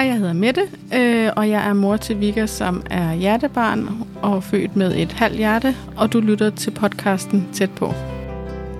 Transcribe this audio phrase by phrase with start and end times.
[0.00, 0.60] Hej, jeg hedder Mette,
[0.94, 3.88] øh, og jeg er mor til Vika, som er hjertebarn
[4.22, 7.92] og født med et halvt hjerte, og du lytter til podcasten Tæt på.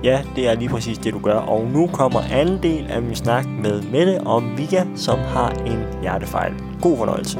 [0.03, 1.35] Ja, det er lige præcis det, du gør.
[1.35, 6.01] Og nu kommer anden del af min snak med Mette om Vika, som har en
[6.01, 6.53] hjertefejl.
[6.81, 7.39] God fornøjelse.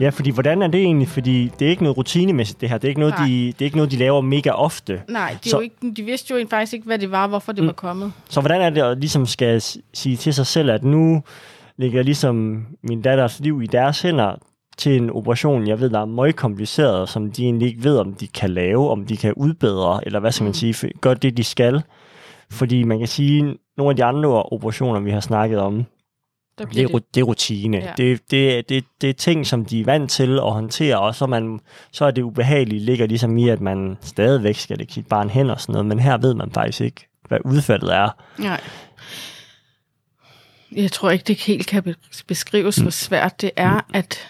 [0.00, 1.08] Ja, fordi hvordan er det egentlig?
[1.08, 2.78] Fordi det er ikke noget rutinemæssigt, det her.
[2.78, 3.26] Det er ikke noget, Nej.
[3.28, 5.02] de, det er ikke noget, de laver mega ofte.
[5.08, 7.62] Nej, de, Så- jo ikke, de vidste jo faktisk ikke, hvad det var, hvorfor det
[7.62, 7.66] mm.
[7.66, 8.12] var kommet.
[8.28, 9.60] Så hvordan er det at ligesom skal
[9.94, 11.22] sige til sig selv, at nu
[11.76, 14.34] ligger ligesom min datters liv i deres hænder
[14.78, 18.14] til en operation, jeg ved, der er meget kompliceret, som de egentlig ikke ved, om
[18.14, 21.36] de kan lave, om de kan udbedre, eller hvad skal man sige, for- gør det,
[21.36, 21.82] de skal.
[22.50, 25.84] Fordi man kan sige, nogle af de andre operationer, vi har snakket om,
[26.64, 27.76] Der det er, ru- det er rutine.
[27.76, 27.92] Ja.
[27.96, 31.26] Det, det, det, det er ting, som de er vant til at håndtere, og så,
[31.26, 31.60] man,
[31.92, 35.50] så er det ubehagelige ligger ligesom i, at man stadigvæk skal det kigge barn hen
[35.50, 38.08] og sådan noget, men her ved man faktisk ikke, hvad udfaldet er.
[38.38, 38.60] Nej.
[40.72, 41.94] Jeg tror ikke, det helt kan be-
[42.26, 44.28] beskrives, hvor svært det er at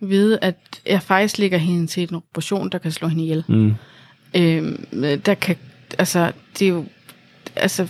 [0.00, 3.44] vide, at jeg faktisk ligger hende til en operation, der kan slå hende ihjel.
[3.48, 3.74] Mm.
[4.34, 4.84] Øhm,
[5.24, 5.56] der kan,
[5.98, 6.84] altså, det er jo,
[7.56, 7.88] altså,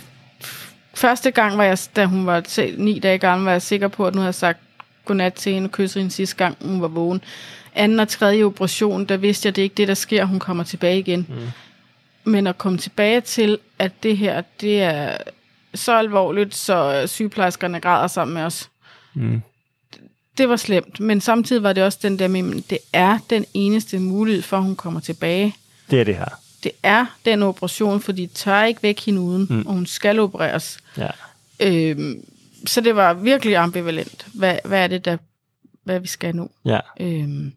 [0.93, 4.07] første gang var jeg, da hun var se- ni dage gammel, var jeg sikker på,
[4.07, 4.59] at nu havde jeg sagt
[5.05, 7.21] godnat til hende og kysset hende sidste gang, hun var vågen.
[7.75, 10.63] Anden og tredje operation, der vidste jeg, at det ikke det, der sker, hun kommer
[10.63, 11.27] tilbage igen.
[11.29, 12.31] Mm.
[12.31, 15.17] Men at komme tilbage til, at det her, det er
[15.75, 18.69] så alvorligt, så sygeplejerskerne græder sammen med os.
[19.13, 19.41] Mm.
[20.37, 23.45] Det var slemt, men samtidig var det også den der med, men det er den
[23.53, 25.55] eneste mulighed for, at hun kommer tilbage
[25.91, 26.39] Det er det her.
[26.63, 29.63] Det er den operation, for de tør ikke væk hende uden, mm.
[29.67, 30.79] og hun skal opereres.
[30.97, 31.07] Ja.
[31.59, 32.25] Øhm,
[32.65, 34.25] så det var virkelig ambivalent.
[34.33, 35.17] Hvad, hvad er det, der,
[35.83, 36.49] hvad vi skal nu?
[36.65, 37.53] Ja, Øhm,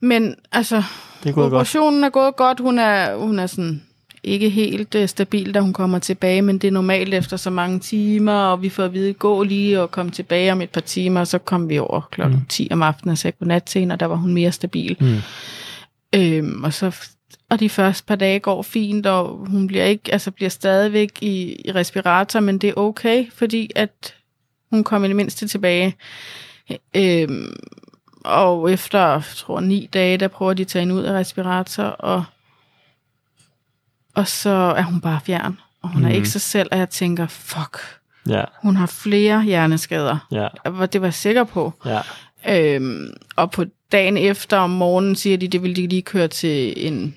[0.00, 0.82] men altså,
[1.22, 1.52] det er gået godt.
[1.52, 2.60] operationen er gået godt.
[2.60, 3.82] Hun er, hun er sådan
[4.22, 7.80] ikke helt øh, stabil, da hun kommer tilbage, men det er normalt efter så mange
[7.80, 11.20] timer, og vi får at vide, gå lige og komme tilbage om et par timer,
[11.20, 12.46] og så kom vi over klokken mm.
[12.48, 14.96] 10 om aftenen og sagde godnat til hende, og der var hun mere stabil.
[15.00, 15.16] Mm.
[16.14, 16.96] Øhm, og så
[17.52, 21.62] og de første par dage går fint, og hun bliver ikke, altså bliver stadigvæk i,
[21.64, 24.14] i respirator, men det er okay, fordi at
[24.70, 25.96] hun kom i det mindste tilbage.
[26.96, 27.56] Øhm,
[28.24, 31.82] og efter, jeg tror, ni dage, der prøver de at tage hende ud af respirator,
[31.82, 32.24] og,
[34.14, 35.58] og så er hun bare fjern.
[35.82, 36.04] Og hun mm.
[36.04, 36.16] er Mhm.
[36.16, 37.78] ikke sig selv, og jeg tænker, fuck,
[38.28, 40.26] Ja, hun har flere hjerneskader.
[40.32, 40.48] ja,
[40.86, 41.72] Det var jeg sikker på.
[41.86, 42.00] ja.
[42.48, 46.86] Øhm, og på dagen efter om morgenen siger de, det vil de lige køre til
[46.86, 47.16] en...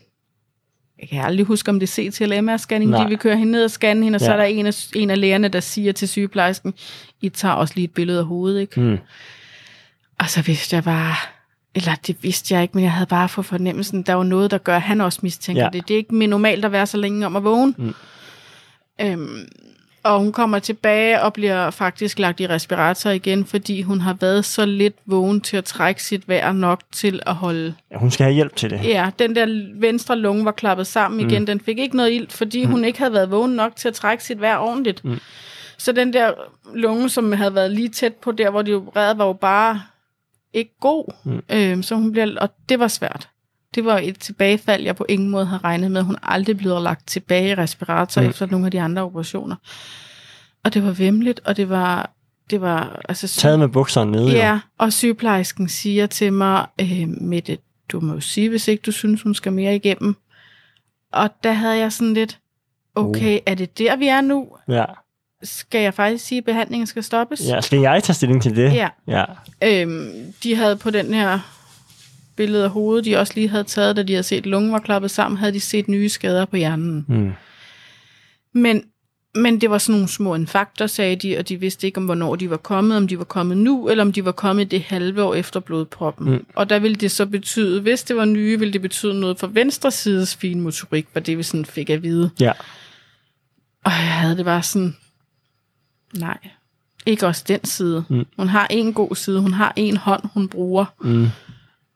[1.11, 2.85] Jeg kan aldrig huske, om det er CT eller MR-scanning.
[2.91, 3.03] Nej.
[3.03, 4.31] De vil køre hende ned og scanne hende, og så Ja.
[4.33, 6.73] er der en af, en af lægerne, der siger til sygeplejersken,
[7.21, 8.81] I tager også lige et billede af hovedet, ikke?
[8.81, 8.97] Mm.
[10.19, 11.15] Og så vidste jeg bare...
[11.75, 14.57] Eller det vidste jeg ikke, men jeg havde bare fået fornemmelsen, der var noget, der
[14.57, 15.69] gør, at han også mistænker Ja.
[15.73, 15.87] det.
[15.87, 17.73] Det er ikke normalt at være så længe om at vågne.
[17.77, 17.93] Mm.
[19.01, 19.47] Øhm,
[20.05, 24.45] og hun kommer tilbage og bliver faktisk lagt i respirator igen, fordi hun har været
[24.45, 27.75] så lidt vågen til at trække sit vejr nok til at holde...
[27.91, 27.97] ja.
[27.97, 28.83] Hun skal have hjælp til det.
[28.83, 31.47] Ja, den der venstre lunge var klappet sammen igen.
[31.47, 34.23] Den fik ikke noget ilt, fordi hun ikke havde været vågen nok til at trække
[34.23, 35.05] sit vejr ordentligt.
[35.05, 35.19] Mm.
[35.77, 36.31] Så den der
[36.73, 39.81] lunge, som havde været lige tæt på der, hvor de opererede, var jo bare
[40.53, 41.13] ikke god.
[41.23, 41.43] Mm.
[41.51, 43.29] Øhm, så hun bliver, og det var svært.
[43.75, 46.01] Det var et tilbagefald, jeg på ingen måde havde regnet med.
[46.01, 48.27] Hun aldrig blev lagt tilbage i respirator mm.
[48.27, 49.55] Efter nogle af de andre operationer.
[50.63, 52.11] Og det var vemmeligt, og det var,
[52.49, 54.37] det var altså syg- Taget med bukserne nede, jo.
[54.37, 57.57] Ja, og sygeplejersken siger til mig, øh, Mette,
[57.91, 60.15] du må jo sige, hvis ikke du synes, hun skal mere igennem.
[61.13, 62.39] Og der havde jeg sådan lidt,
[62.95, 64.47] okay, er det der, vi er nu?
[64.67, 64.85] Ja.
[65.43, 67.41] Skal jeg faktisk sige, at behandlingen skal stoppes?
[67.49, 67.61] ja.
[67.61, 68.73] Skal jeg tage stilling til det?
[68.73, 68.89] Ja.
[69.07, 69.25] Ja.
[69.63, 71.39] Øhm, de havde på den her
[72.35, 75.11] billede af hovedet, de også lige havde taget, da de havde set, lungen var klappet
[75.11, 77.05] sammen, havde de set nye skader på hjernen.
[77.07, 77.31] Mm.
[78.53, 78.83] Men,
[79.35, 82.35] men det var sådan nogle små infakter, sagde de, og de vidste ikke, om hvornår
[82.35, 85.23] de var kommet, om de var kommet nu, eller om de var kommet det halve
[85.23, 86.31] år efter blodproppen.
[86.31, 86.45] Mm.
[86.55, 89.47] Og der ville det så betyde, hvis det var nye, ville det betyde noget for
[89.47, 92.29] venstre sides finmotorik, var det, vi sådan fik at vide.
[92.39, 92.51] Ja.
[93.83, 94.95] Og jeg havde det bare sådan,
[96.13, 96.37] nej,
[97.05, 98.03] ikke også den side.
[98.09, 98.25] Mm.
[98.37, 100.85] Hun har en god side, hun har en hånd, hun bruger.
[101.01, 101.27] Mm.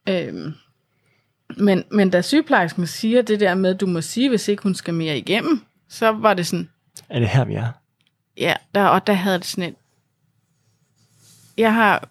[0.08, 0.52] Øhm,
[1.56, 4.74] men, men da sygeplejersken siger det der med, at du må sige, hvis ikke hun
[4.74, 6.68] skal mere igennem, så var det sådan,
[7.08, 7.68] Er det her, vi er?
[8.36, 9.74] ja, der, og der havde det sådan et,
[11.56, 12.08] jeg har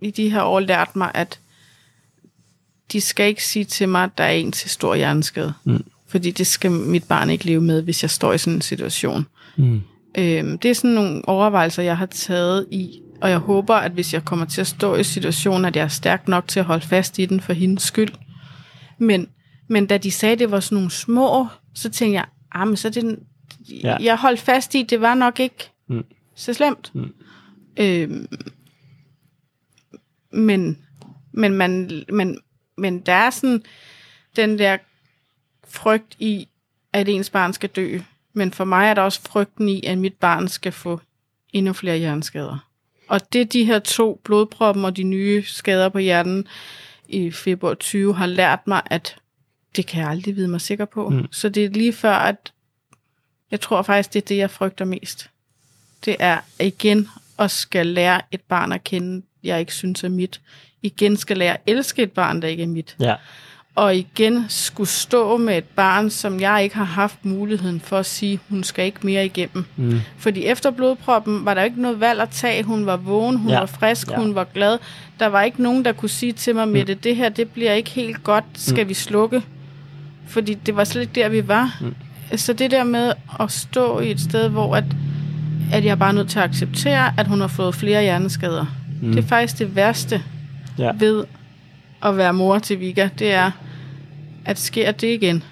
[0.00, 1.40] i de her år lært mig, at
[2.92, 5.54] de skal ikke sige til mig, at der er en til stor hjerneskade.
[5.64, 5.84] Mm.
[6.06, 9.26] Fordi det skal mit barn ikke leve med, hvis jeg står i sådan en situation.
[9.56, 9.80] Mm.
[10.18, 14.14] Øhm, det er sådan nogle overvejelser, jeg har taget i, og jeg håber, at hvis
[14.14, 16.86] jeg kommer til at stå i situationen, at jeg er stærk nok til at holde
[16.86, 18.12] fast i den for hendes skyld.
[18.98, 19.28] Men,
[19.68, 22.76] men da de sagde, at det var sådan nogle små, så tænkte jeg, ah, men
[22.76, 23.18] så det
[23.82, 23.96] Ja.
[24.00, 26.04] jeg holdt fast i, det var nok ikke Mm.
[26.34, 26.90] så slemt.
[26.94, 27.14] Mm.
[27.76, 28.10] Øh,
[30.32, 30.78] men,
[31.32, 32.40] men, man, men,
[32.78, 33.62] men der er sådan
[34.36, 34.78] den der
[35.68, 36.48] frygt i,
[36.92, 37.98] at ens barn skal dø.
[38.32, 41.00] Men for mig er der også frygten i, at mit barn skal få
[41.52, 42.67] endnu flere hjerneskader.
[43.08, 46.46] Og det de her to, blodproppen og de nye skader på hjernen
[47.08, 49.16] i februar 20, har lært mig, at
[49.76, 51.08] det kan jeg aldrig vide mig sikker på.
[51.08, 51.26] Mm.
[51.32, 52.52] Så det er lige før, at
[53.50, 55.30] jeg tror faktisk, det er det, jeg frygter mest.
[56.04, 57.08] Det er igen
[57.38, 60.40] at skal lære et barn at kende, jeg ikke synes er mit.
[60.82, 62.96] Igen skal lære at elske et barn, der ikke er mit.
[63.00, 63.14] Ja.
[63.78, 68.06] Og igen skulle stå med et barn, som jeg ikke har haft muligheden for at
[68.06, 69.64] sige, hun skal ikke mere igennem.
[69.76, 70.00] Mm.
[70.18, 72.62] Fordi efter blodproppen var der ikke noget valg at tage.
[72.62, 73.58] Hun var vågen, hun Ja.
[73.58, 74.16] var frisk, Ja.
[74.16, 74.78] hun var glad.
[75.20, 77.90] Der var ikke nogen, der kunne sige til mig, Mette, det her det bliver ikke
[77.90, 78.44] helt godt.
[78.54, 79.42] Skal vi slukke?
[80.28, 81.82] Fordi det var slet ikke der, vi var.
[82.36, 84.84] Så det der med at stå i et sted, hvor at,
[85.72, 88.66] at jeg er bare nødt til at acceptere, at hun har fået flere hjerneskader.
[89.02, 89.12] Mm.
[89.12, 90.22] Det er faktisk det værste
[90.78, 90.90] Ja.
[90.98, 91.24] ved
[92.04, 93.50] at være mor til Vika, det er,
[94.48, 95.44] at sker det igen.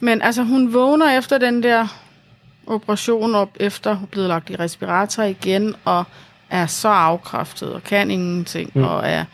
[0.00, 1.86] Men altså, hun vågner efter den der
[2.66, 6.04] operation op, efter hun er blevet lagt i respirator igen, og
[6.50, 8.84] er så afkræftet, og kan ingenting, mm.
[8.84, 9.24] og er,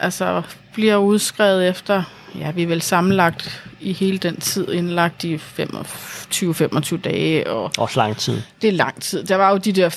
[0.00, 0.42] altså,
[0.72, 2.02] bliver udskrevet efter,
[2.38, 8.00] ja, vi er vel sammenlagt i hele den tid indlagt i 25-25 dage, og Også
[8.00, 8.42] lang tid.
[8.62, 9.24] det er lang tid.
[9.24, 9.88] Der var jo de der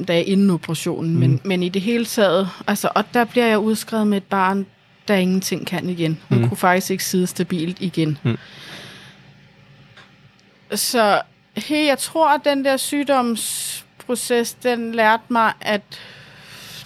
[0.00, 1.20] 4-5 dage inden operationen, mm.
[1.20, 4.66] men, men i det hele taget, altså, og der bliver jeg udskrevet med et barn,
[5.08, 6.20] der ingenting kan igen.
[6.28, 6.48] Hun mm.
[6.48, 8.18] kunne faktisk ikke sidde stabilt igen.
[8.22, 8.38] Mm.
[10.74, 11.20] Så
[11.56, 15.82] hey, jeg tror, at den der sygdomsproces, den lærte mig, at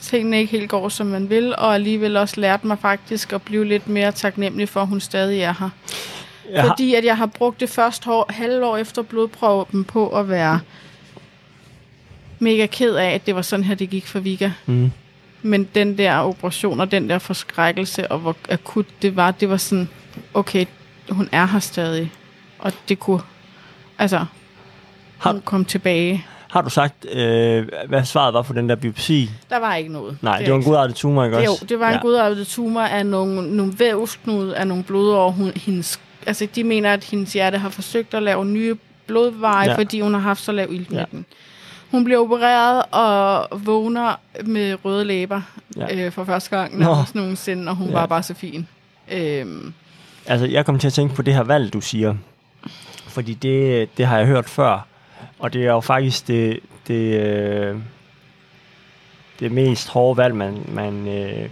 [0.01, 3.65] tingene ikke helt går, som man vil, og alligevel også lærte mig faktisk at blive
[3.65, 5.71] lidt mere taknemmelig for, at hun stadig er her.
[6.51, 10.61] Jeg Fordi at jeg har brugt det første år, halvår efter blodprøven på at være
[12.39, 14.51] mega ked af, at det var sådan her, det gik for Vika.
[14.67, 14.93] mm.
[15.43, 19.57] Men den der operation og den der forskrækkelse, og hvor akut det var, det var
[19.57, 19.89] sådan,
[20.35, 20.65] okay,
[21.11, 22.13] hun er her stadig.
[22.59, 23.21] Og det kunne,
[23.99, 24.25] altså,
[25.19, 26.27] Har- hun kom tilbage.
[26.51, 29.31] har du sagt, øh, hvad svaret var på den der biopsi?
[29.51, 30.19] Der var ikke noget.
[30.23, 31.65] Nej, det, det var en godartet tumor, ikke det, også?
[31.65, 32.01] jo, det var en ja.
[32.01, 35.31] godartet tumor af nogle, nogle vævsknud, af nogle blodår.
[35.31, 39.77] Hun, hendes, altså, de mener, at hendes hjerte har forsøgt at lave nye blodveje, ja.
[39.77, 41.27] fordi hun har haft så lav iltmætning.
[41.31, 41.37] Ja.
[41.93, 45.41] Hun bliver opereret og vågner med røde læber
[45.77, 45.97] Ja.
[46.07, 46.85] øh, for første gang Nå.
[46.85, 47.93] nærmest nogensinde, og hun ja.
[47.93, 48.69] var bare så fin.
[49.13, 49.75] Øhm,
[50.27, 52.15] Altså, jeg kom til at tænke på det her valg, du siger.
[53.09, 54.87] Fordi det, det har jeg hørt før.
[55.39, 57.77] Og det er jo faktisk det, det, øh,
[59.41, 61.49] det mest hårde valg, man, man øh,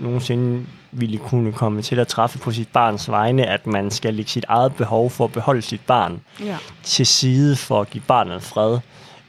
[0.00, 4.30] nogensinde ville kunne komme til at træffe på sit barns vegne, at man skal lægge
[4.30, 6.56] sit eget behov for at beholde sit barn ja.
[6.82, 8.78] til side for at give barnet fred.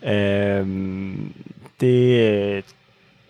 [0.04, 1.34] Øhm,
[1.80, 2.66] det,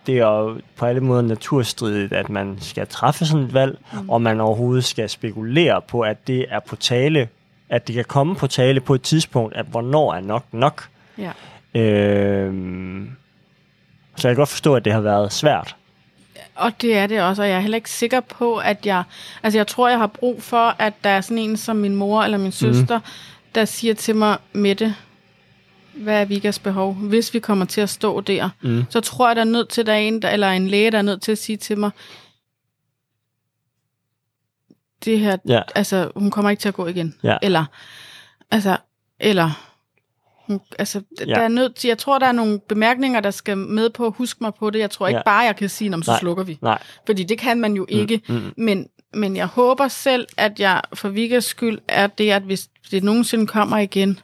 [0.07, 4.10] det er jo på alle måder naturstridigt, at man skal træffe sådan et valg, mm.
[4.10, 7.30] og man overhovedet skal spekulere på, at det er på tale,
[7.69, 10.88] at det kan komme på tale på et tidspunkt, at hvornår er nok nok.
[11.18, 11.31] ja.
[11.75, 13.10] Øhm,
[14.16, 15.75] så jeg kan godt forstå, at det har været svært.
[16.56, 19.04] Og det er det også, og jeg er heller ikke sikker på, at jeg...
[19.44, 22.23] Altså, jeg tror, jeg har brug for, at der er sådan en som min mor
[22.23, 23.04] eller min søster, mm.
[23.56, 24.95] der siger til mig, Mette,
[26.00, 26.94] hvad er Vikas behov?
[26.94, 28.84] Hvis vi kommer til at stå der, Mm.
[28.90, 30.98] så tror jeg, der er nødt til, der er en, der, eller en læge, der
[30.98, 31.92] er nødt til at sige til mig,
[35.06, 35.62] det her, Ja.
[35.76, 37.16] altså, hun kommer ikke til at gå igen.
[37.24, 37.38] Ja.
[37.42, 37.66] Eller,
[38.52, 38.78] altså,
[39.20, 39.72] eller,
[40.48, 41.26] hun, altså, Ja.
[41.26, 44.14] der er nødt til, jeg tror, der er nogle bemærkninger, der skal med på at
[44.18, 44.80] huske mig på det.
[44.80, 45.24] Jeg tror ikke Ja.
[45.24, 46.20] bare, jeg kan sige, "Nå, men så Nej.
[46.20, 46.58] slukker vi.
[46.62, 46.82] Nej.
[47.06, 48.22] Fordi det kan man jo ikke.
[48.28, 48.54] Mm, mm.
[48.58, 53.04] Men, men jeg håber selv, at jeg for Vikas skyld er det, at hvis det
[53.04, 54.20] nogensinde kommer igen,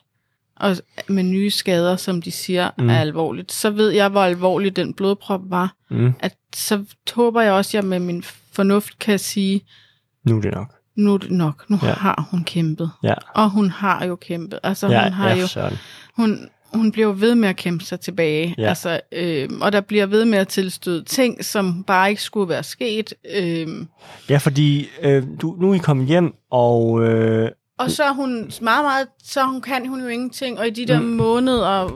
[0.59, 2.89] og med nye skader, som de siger Mm.
[2.89, 5.75] er alvorligt, så ved jeg, hvor alvorlig den blodprop var.
[5.91, 6.13] Mm.
[6.19, 6.83] At så
[7.13, 9.61] håber jeg også, at jeg med min fornuft kan sige,
[10.23, 10.73] Nu er det nok.
[10.95, 11.87] nu er det nok, nu Ja.
[11.93, 12.91] har hun kæmpet.
[13.03, 14.59] Ja, Og hun har jo kæmpet.
[14.63, 15.69] Altså, ja, hun har ja jo
[16.15, 18.55] hun, hun bliver ved med at kæmpe sig tilbage.
[18.57, 18.69] Ja.
[18.69, 22.63] Altså, øh, og der bliver ved med at tilstøde ting, som bare ikke skulle være
[22.63, 23.13] sket.
[23.35, 23.67] Øh,
[24.29, 28.51] Ja, fordi øh, du, nu er I kommet hjem, og øh, og så er hun
[28.61, 30.59] meget, meget, så hun kan hun jo ingenting.
[30.59, 31.05] Og i de der Mm.
[31.05, 31.89] måneder,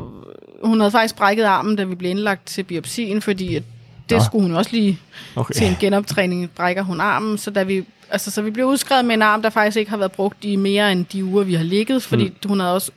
[0.64, 3.64] hun havde faktisk brækket armen, da vi blev indlagt til biopsien, fordi at
[4.10, 4.24] det Nå.
[4.24, 5.00] skulle hun også lige
[5.36, 5.54] okay.
[5.54, 7.38] til en genoptræning, brækker hun armen.
[7.38, 9.98] Så da vi, altså, så vi blev udskrevet med en arm, der faktisk ikke har
[9.98, 12.36] været brugt i mere end de uger, vi har ligget, fordi mm.
[12.50, 12.92] hun havde også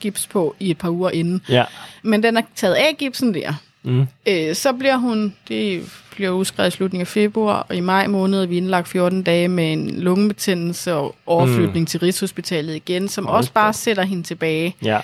[0.00, 1.42] gips på i et par uger inden.
[1.48, 1.64] Ja.
[2.02, 3.54] Men den er taget af gipsen der.
[3.82, 4.06] Mm.
[4.26, 5.82] Øh, så bliver hun, det
[6.16, 9.48] bliver udskrevet i slutningen af februar, og i maj måned er vi indlagt 14 dage
[9.48, 11.86] med en lungebetændelse og overflytning mm.
[11.86, 14.76] til Rigshospitalet igen, som Hold også bare sætter hende tilbage.
[14.82, 15.00] Ja.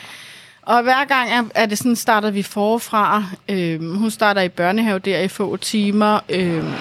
[0.63, 3.25] Og hver gang er, er det sådan, starter vi forfra.
[3.49, 6.73] Øhm, hun starter i børnehave der i få timer, øhm,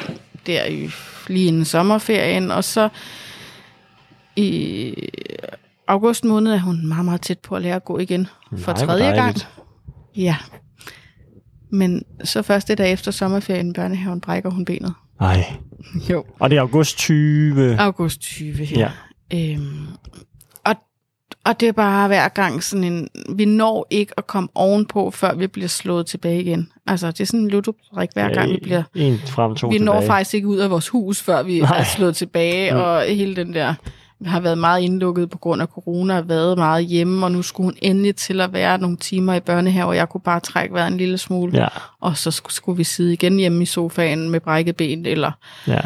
[0.48, 0.90] der i,
[1.28, 2.90] lige inden sommerferien, og så
[4.36, 4.94] i
[5.88, 8.86] august måned er hun meget, meget tæt på at lære at gå igen for Nej,
[8.86, 9.38] hvor tredje gang.
[10.16, 10.36] Ja.
[11.72, 14.94] Men så første dag efter sommerferien i børnehaven brækker hun benet.
[15.20, 15.44] Nej.
[16.10, 16.24] Jo.
[16.40, 17.80] Og det er august 20.
[17.80, 18.90] August 20 her.
[19.32, 19.54] Ja.
[19.54, 19.88] Øhm,
[20.66, 20.76] og,
[21.46, 23.08] og det er bare hver gang sådan en...
[23.36, 26.70] Vi når ikke at komme ovenpå, før vi bliver slået tilbage igen.
[26.88, 28.84] Altså, det er sådan en ludobrik hver gang, vi bliver...
[28.96, 29.86] En frem, to Vi tilbage.
[29.86, 31.80] når faktisk ikke ud af vores hus, før vi Nej.
[31.80, 32.80] er slået tilbage, Mm.
[32.80, 33.74] og hele den der...
[34.26, 37.68] Har været meget indlukket på grund af corona, og været meget hjemme, og nu skulle
[37.68, 40.92] hun endelig til at være nogle timer i børnehave, og jeg kunne bare trække vejret
[40.92, 41.58] en lille smule.
[41.58, 41.68] Ja,
[42.00, 45.32] Og så skulle, skulle vi sidde igen hjemme i sofaen med brækket ben, eller
[45.68, 45.82] ja.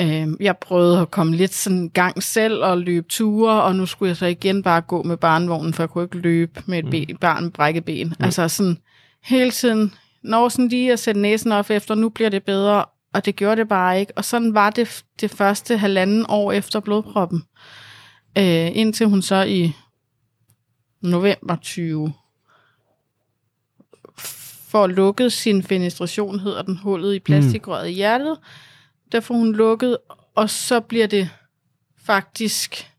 [0.00, 4.08] Øh, jeg prøvede at komme lidt sådan gang selv og løbe ture, og nu skulle
[4.08, 7.16] jeg så igen bare gå med barnvognen, for jeg kunne ikke løbe med et ben,
[7.16, 8.06] barn med brækket ben.
[8.06, 8.24] Mm.
[8.24, 8.78] Altså sådan
[9.24, 12.84] hele tiden, når sådan lige at sætte næsen op efter, nu bliver det bedre,
[13.16, 14.12] og det gjorde det bare ikke.
[14.16, 17.42] Og sådan var det det første halvanden år efter blodproppen.
[18.38, 19.72] Øh, indtil hun så i
[21.00, 22.12] november 20
[24.68, 28.38] får lukket sin fenestration, hedder den, hullet i plastikrøret i hjertet.
[29.12, 29.98] Der får hun lukket,
[30.34, 31.30] og så bliver det
[32.06, 32.90] faktisk,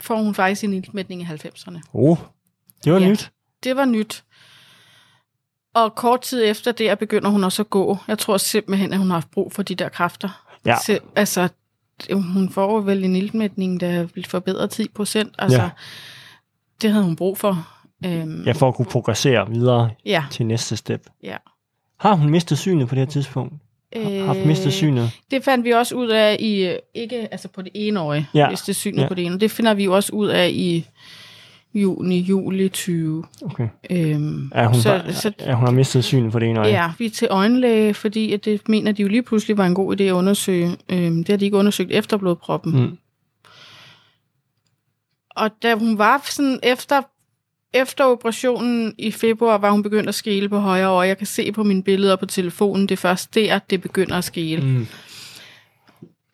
[0.00, 1.80] får hun faktisk en iltmætning i 90'erne.
[1.92, 2.16] Oh,
[2.84, 3.08] det var Ja.
[3.08, 3.30] nyt.
[3.64, 4.24] Det var nyt.
[5.74, 7.98] Og kort tid efter det, begynder hun også at gå.
[8.08, 10.44] Jeg tror simpelthen, at hun har haft brug for de der kræfter.
[10.66, 10.76] Ja.
[10.86, 11.48] Så, altså,
[12.06, 15.34] det- hun får vel en iltmætning, der vil forbedre 10 procent.
[15.38, 15.70] Altså, Ja.
[16.82, 17.66] det havde hun brug for.
[18.04, 21.06] Øhm, Ja, for at kunne progressere videre ja, til næste step.
[21.22, 21.36] ja.
[22.00, 23.54] Har hun mistet synet på det her tidspunkt?
[23.96, 25.10] Har haft mistet synet?
[25.30, 28.50] Det fandt vi også ud af i, øh, ikke altså på det ene øje, Ja.
[28.50, 29.02] er synet Ja.
[29.02, 29.08] ja.
[29.08, 29.40] på det ene.
[29.40, 30.88] Det finder vi jo også ud af i
[31.74, 33.24] juni, juli 20.
[33.42, 33.68] Okay.
[33.90, 36.68] Øhm, Er hun, så, bare, så, er hun har mistet synet på det ene øje?
[36.68, 39.74] ja, vi er til øjenlæge, fordi at det mener de jo lige pludselig var en
[39.74, 40.76] god idé at undersøge.
[40.88, 42.80] Øhm, det har de ikke undersøgt efter blodproppen.
[42.82, 42.98] Mm.
[45.36, 47.02] Og da hun var sådan efter,
[47.74, 51.08] efter operationen i februar, var hun begyndt at skele på højre øje.
[51.08, 54.24] Jeg kan se på mine billeder på telefonen, det er først der, det begynder at
[54.24, 54.62] skele.
[54.62, 54.86] Mm.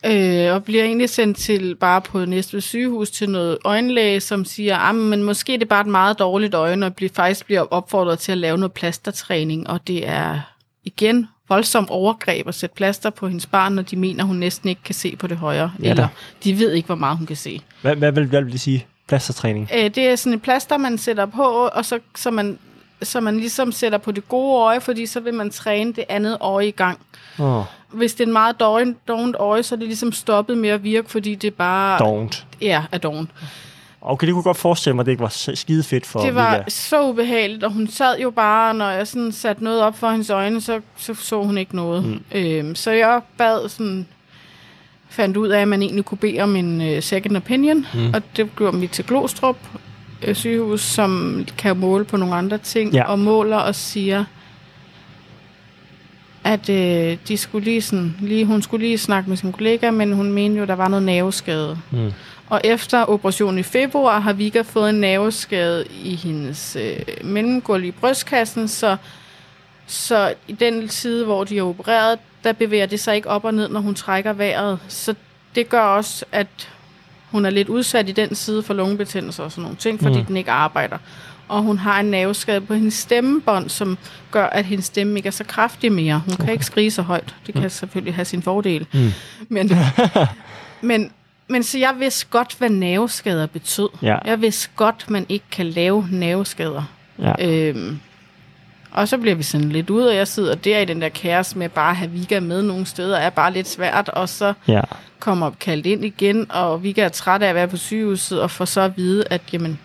[0.06, 4.76] Øh, og bliver egentlig sendt til bare på næste sygehus til noget øjenlæge, som siger,
[4.76, 8.18] at men måske det er bare et meget dårligt øje, og bliver, faktisk bliver opfordret
[8.18, 10.40] til at lave noget plastertræning, og det er
[10.84, 14.82] igen voldsomt overgreb at sætte plaster på hendes barn, når de mener, hun næsten ikke
[14.82, 15.90] kan se på det højre, Ja da.
[15.90, 16.08] eller
[16.44, 17.60] de ved ikke, hvor meget hun kan se.
[17.82, 18.86] Hvad, hvad, vil, hvad vil det sige?
[19.08, 19.70] Plastertræning?
[19.76, 22.58] Øh, det er sådan et plaster, man sætter på, og så, så, man,
[23.02, 26.36] så man ligesom sætter på det gode øje, fordi så vil man træne det andet
[26.40, 26.98] øje i gang.
[27.38, 28.60] Åh, Hvis det er en meget
[29.08, 32.46] dovent øje, så er det ligesom stoppet med at virke, fordi det bare dovent.
[32.60, 33.30] ja, er doven.
[34.02, 36.50] Okay, det kunne godt forestille mig, at det ikke var skide fedt for Det var
[36.50, 36.64] Villa.
[36.68, 40.30] så ubehageligt, og hun sad jo bare, når jeg sådan satte noget op for hendes
[40.30, 42.04] øjne, så så, så hun ikke noget.
[42.04, 42.22] Mm.
[42.32, 44.06] Øhm, så jeg bad sådan,
[45.08, 48.14] fandt ud af, at man egentlig kunne bede om en uh, second opinion, mm.
[48.14, 49.56] og det gjorde vi til Glostrup
[50.32, 53.02] sygehus, som kan måle på nogle andre ting, Ja.
[53.04, 54.24] og måler og siger,
[56.44, 60.12] at øh, de skulle lige sådan, lige, hun skulle lige snakke med sin kollega, men
[60.12, 61.78] hun mente jo, at der var noget nerveskade.
[61.90, 62.12] Mm.
[62.48, 67.90] Og efter operationen i februar har Vika fået en nerveskade i hendes øh, mellemgulv i
[67.90, 68.96] brystkassen, så,
[69.86, 73.54] så i den side, hvor de er opereret, der bevæger det sig ikke op og
[73.54, 74.78] ned, når hun trækker vejret.
[74.88, 75.14] Så
[75.54, 76.46] det gør også, at
[77.30, 80.20] hun er lidt udsat i den side for lungebetændelse og sådan nogle ting, fordi Mm.
[80.20, 80.26] mm.
[80.26, 80.98] den ikke arbejder.
[81.48, 83.98] Og hun har en nerveskade på hendes stemmebånd, som
[84.30, 86.22] gør, at hendes stemme ikke er så kraftig mere.
[86.24, 86.44] Hun okay.
[86.44, 87.34] kan ikke skrige så højt.
[87.46, 88.86] Det kan selvfølgelig have sin fordel.
[88.92, 89.12] Mm.
[89.48, 89.70] Men,
[90.80, 91.10] men,
[91.48, 93.88] men så jeg vidste godt, hvad nerveskader betød.
[94.02, 94.18] Ja.
[94.24, 96.82] Jeg vidste godt, man ikke kan lave nerveskader.
[97.18, 97.48] Ja.
[97.48, 98.00] Øhm,
[98.92, 101.56] og så bliver vi sådan lidt ud, og jeg sidder der i den der kaos
[101.56, 104.80] med bare at have Vika med nogle steder, er bare lidt svært, og så ja.
[105.18, 108.64] kommer kaldt ind igen, og Vika er træt af at være på sygehuset, og får
[108.64, 109.78] så at vide, at jamen,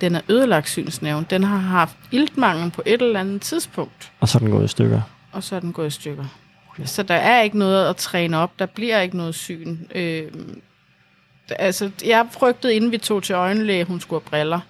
[0.00, 1.26] den er ødelagt synsnævn.
[1.30, 4.68] Den har haft iltmangel på et eller andet tidspunkt, Og så er den gået i
[4.68, 5.00] stykker.
[5.32, 6.24] og så er den gået i stykker.
[6.70, 6.84] Okay.
[6.86, 9.76] Så der er ikke noget at træne op, der bliver ikke noget syn.
[9.94, 10.22] Øh,
[11.50, 14.60] altså, jeg frygtede, inden vi tog til øjenlæge, hun skulle have briller.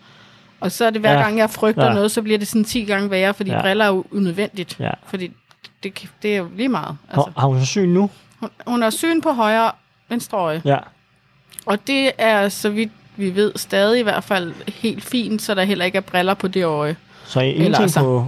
[0.61, 1.21] Og så er det hver Ja.
[1.21, 1.93] gang, jeg frygter Ja.
[1.93, 3.61] noget, så bliver det sådan 10 gange værre, fordi Ja.
[3.61, 4.77] briller er jo unødvendigt.
[4.81, 4.91] Ja.
[5.07, 5.33] Fordi
[5.83, 6.97] det, det er jo lige meget.
[7.09, 7.31] Altså.
[7.35, 8.11] Har, har hun så syn nu?
[8.41, 9.73] hun, hun har syn på højre
[10.09, 10.63] venstre øje.
[10.65, 10.77] Ja.
[11.67, 15.65] Og det er, så vidt vi ved, stadig i hvert fald helt fint, så der
[15.65, 16.97] heller ikke er briller på det øje.
[17.25, 18.27] Så ingenting altså- på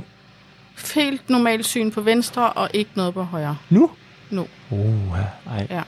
[0.94, 3.90] Helt normalt syn på venstre, og ikke noget på højre nu?
[4.30, 4.46] nu.
[4.70, 5.18] Uh,
[5.50, 5.66] ej.
[5.70, 5.82] Ja.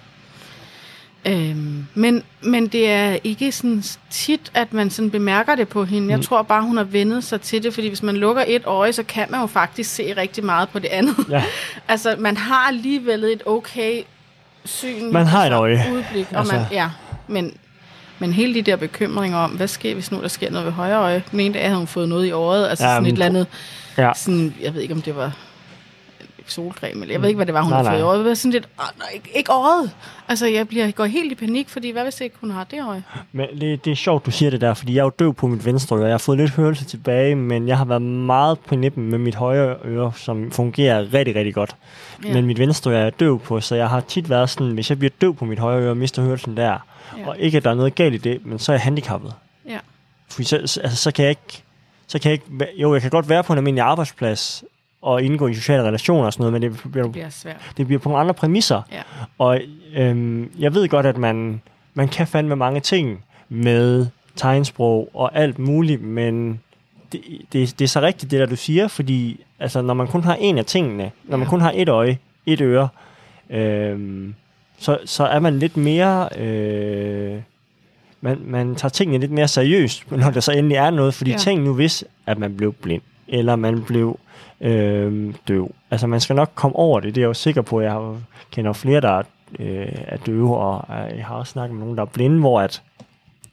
[1.27, 6.09] Øhm, men, men det er ikke sådan tit, at man sådan bemærker det på hende.
[6.11, 6.23] Jeg Mm.
[6.23, 9.03] tror bare, hun har vendet sig til det, fordi hvis man lukker et øje, så
[9.03, 11.17] kan man jo faktisk se rigtig meget på det andet.
[11.31, 11.43] Ja.
[11.89, 14.03] altså, man har alligevel et okay
[14.65, 15.13] syn.
[15.13, 15.85] Man har et altså, øje.
[15.93, 16.55] Udblik, og Altså.
[16.55, 16.91] man, ja,
[17.29, 17.53] men,
[18.19, 20.99] men hele de der bekymringer om, hvad sker, hvis nu der sker noget ved højre
[20.99, 21.23] øje?
[21.31, 23.47] Den ene dag havde hun fået noget i øjet, altså Ja, sådan et eller andet,
[23.99, 24.13] Ja.
[24.17, 25.33] sådan, jeg ved ikke, om det var
[26.47, 28.25] solcreme, eller jeg ved ikke, hvad det var, hun Nej, havde fået i øjet.
[28.25, 29.91] Var sådan lidt, "Åh, nej, ikke, ikke øjet.
[30.29, 33.03] Altså, jeg bliver, går helt i panik, fordi hvad hvis ikke hun har det øje?
[33.33, 35.47] Men det, det er sjovt, du siger det der, fordi jeg er jo døv på
[35.47, 36.05] mit venstre øre.
[36.05, 39.35] Jeg har fået lidt hørelse tilbage, men jeg har været meget på nippen med mit
[39.35, 41.77] højre øre, som fungerer rigtig, rigtig godt.
[42.25, 42.33] Ja.
[42.33, 44.99] Men mit venstre øre er døv på, så jeg har tit været sådan, hvis jeg
[44.99, 46.79] bliver døv på mit højre øre og mister hørelsen der,
[47.19, 47.29] Ja.
[47.29, 49.33] og ikke at der er noget galt i det, men så er jeg handicappet.
[49.69, 49.79] Ja.
[50.31, 51.63] Fordi så, så- altså, så kan jeg ikke,
[52.07, 54.65] så kan jeg ikke, jo, jeg kan godt være på en almindelig arbejdsplads,
[55.05, 57.73] og indgå i sociale relationer og sådan noget, men det bliver, Det bliver svært.
[57.77, 58.83] det bliver på nogle andre præmisser.
[58.93, 59.01] Ja.
[59.39, 59.61] Og
[59.97, 61.63] øhm, jeg ved godt, at man,
[61.95, 64.07] man kan fandme mange ting med
[64.37, 66.61] tegnsprog og alt muligt, men
[67.13, 67.21] det,
[67.53, 70.35] det, det er så rigtigt, det der du siger, fordi altså, når man kun har
[70.41, 71.51] en af tingene, når man Ja.
[71.51, 72.89] kun har et øje, et øre,
[73.51, 74.35] øhm,
[74.79, 76.29] så, så er man lidt mere...
[76.39, 77.41] Øh,
[78.21, 81.35] man, man tager tingene lidt mere seriøst, når der så endelig er noget, fordi Ja.
[81.35, 81.39] ja.
[81.39, 84.19] tænk nu hvis, at man blev blind, eller man blev
[84.61, 85.75] øh, døv.
[85.91, 87.81] Altså man skal nok komme over det, det er jeg jo sikker på.
[87.81, 88.21] Jeg har,
[88.53, 89.23] kender flere, der er,
[89.59, 92.61] øh, er døve, og er, jeg har også snakket med nogen, der er blinde, hvor
[92.61, 92.83] at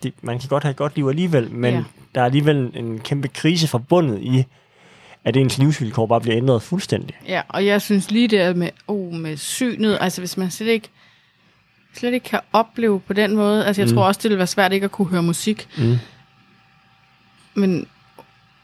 [0.04, 1.84] det, man kan godt have et godt liv alligevel, men Ja.
[2.16, 4.44] der er alligevel en kæmpe krise forbundet i,
[5.24, 7.16] at ens livsvilkår bare bliver ændret fuldstændig.
[7.28, 10.90] Ja, og jeg synes lige det med, oh, med synet, altså hvis man slet ikke,
[11.94, 13.96] slet ikke kan opleve på den måde, altså jeg mm.
[13.96, 15.96] Tror også, det vil være svært ikke at kunne høre musik, Mm.
[17.54, 17.88] men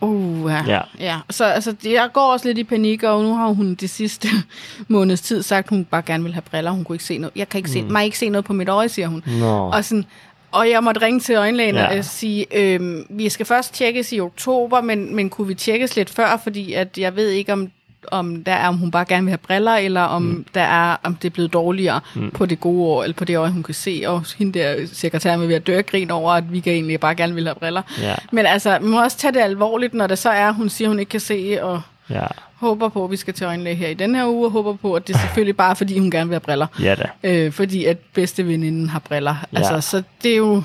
[0.02, 0.64] Uh, ja.
[0.68, 0.82] Ja.
[1.00, 1.18] ja.
[1.30, 4.28] Så altså, jeg går også lidt i panik, og nu har hun det sidste
[4.88, 6.72] måneds tid sagt, at hun bare gerne vil have briller.
[6.72, 7.36] Hun kunne ikke se noget.
[7.36, 7.92] Jeg kan ikke se, mm.
[7.92, 9.24] mig ikke se noget på mit øje, siger hun.
[9.40, 9.70] Nå.
[9.74, 10.06] Og, sådan,
[10.52, 11.98] og jeg måtte ringe til øjenlægen ja.
[11.98, 16.10] Og sige, øhm, vi skal først tjekkes i oktober, men, men kunne vi tjekkes lidt
[16.10, 17.72] før, fordi at jeg ved ikke, om,
[18.12, 20.46] om, der er, om hun bare gerne vil have briller, eller om, mm.
[20.54, 22.32] der er, om det er blevet dårligere mm.
[22.32, 24.04] på det gode år, eller på det øje, hun kan se.
[24.08, 27.36] Og hende der sekretæren vil være dør grin over, at vi kan egentlig bare gerne
[27.36, 27.82] vil have briller.
[28.02, 28.16] Ja.
[28.32, 31.00] Men altså, man må også tage det alvorligt, når det så er, hun siger, hun
[31.00, 32.26] ikke kan se, og Ja.
[32.56, 34.94] håber på, at vi skal til øjenlæge her i den her uge, og håber på,
[34.94, 36.68] at det er selvfølgelig bare, fordi hun gerne vil have briller.
[36.82, 37.10] Ja da.
[37.24, 39.36] Øh, fordi at bedste veninden har briller.
[39.54, 39.58] Ja.
[39.58, 40.64] Altså, så det er jo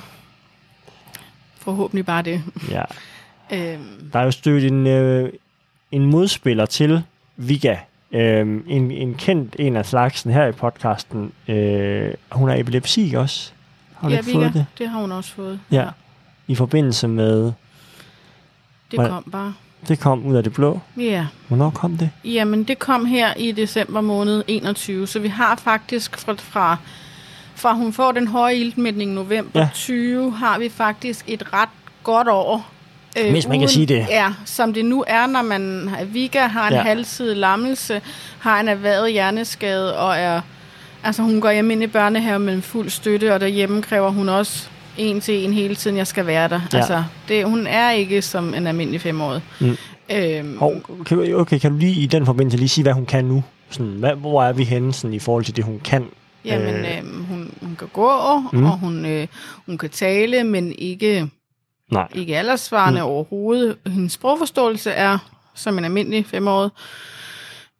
[1.60, 2.42] forhåbentlig bare det.
[2.70, 2.82] Ja.
[3.52, 5.32] Øhm, Der er jo stødt en, øh,
[5.92, 7.02] en modspiller til
[7.48, 7.76] Viga.
[8.12, 11.32] Øhm, en, en kendt en af slagsen her i podcasten.
[11.48, 13.52] Øh, hun har epilepsi også.
[13.96, 14.66] Har du ja, ikke Vika, fået det?
[14.78, 15.60] det har hun også fået.
[15.70, 15.86] Ja.
[16.46, 17.42] I forbindelse med,
[18.90, 19.54] Det Hvad- kom bare.
[19.88, 20.80] det kom ud af det blå.
[20.96, 21.26] Ja.
[21.48, 22.10] Hvornår kom det?
[22.24, 26.76] Jamen, det kom her i december måned 21, så vi har faktisk fra, fra,
[27.54, 29.64] fra hun får den høje iltmætning november ja.
[29.64, 29.68] Ja.
[29.74, 31.68] 20, har vi faktisk et ret
[32.02, 32.70] godt år.
[33.20, 34.06] Øh, Hvis man kan sige det.
[34.10, 36.82] Ja, som det nu er, når man Vika har en ja.
[36.82, 38.00] Halvsidig lammelse,
[38.38, 40.40] har en erhvervet hjerneskade og er...
[41.04, 44.68] Altså, hun går hjem ind i børnehave med fuld støtte, og derhjemme kræver hun også
[44.98, 46.60] en til en hele tiden, jeg skal være der.
[46.72, 46.78] Ja.
[46.78, 49.42] Altså, det, hun er ikke som en almindelig femårig.
[49.60, 49.76] Mm.
[50.12, 50.58] Øhm,
[51.06, 53.42] kan, okay, kan du lige i den forbindelse lige sige, hvad hun kan nu?
[53.70, 56.04] Sådan, hvad, hvor er vi henne sådan, i forhold til det, hun kan?
[56.44, 56.98] Jamen, Øh.
[56.98, 58.10] øh, hun, hun kan gå.
[58.52, 58.64] Mm.
[58.64, 59.26] og hun, øh,
[59.66, 61.28] hun kan tale, men ikke,
[61.92, 62.08] Nej.
[62.14, 63.06] ikke aldersvarende mm.
[63.06, 63.76] overhovedet.
[63.86, 65.18] Hendes sprogforståelse er
[65.54, 66.70] som en almindelig femårig.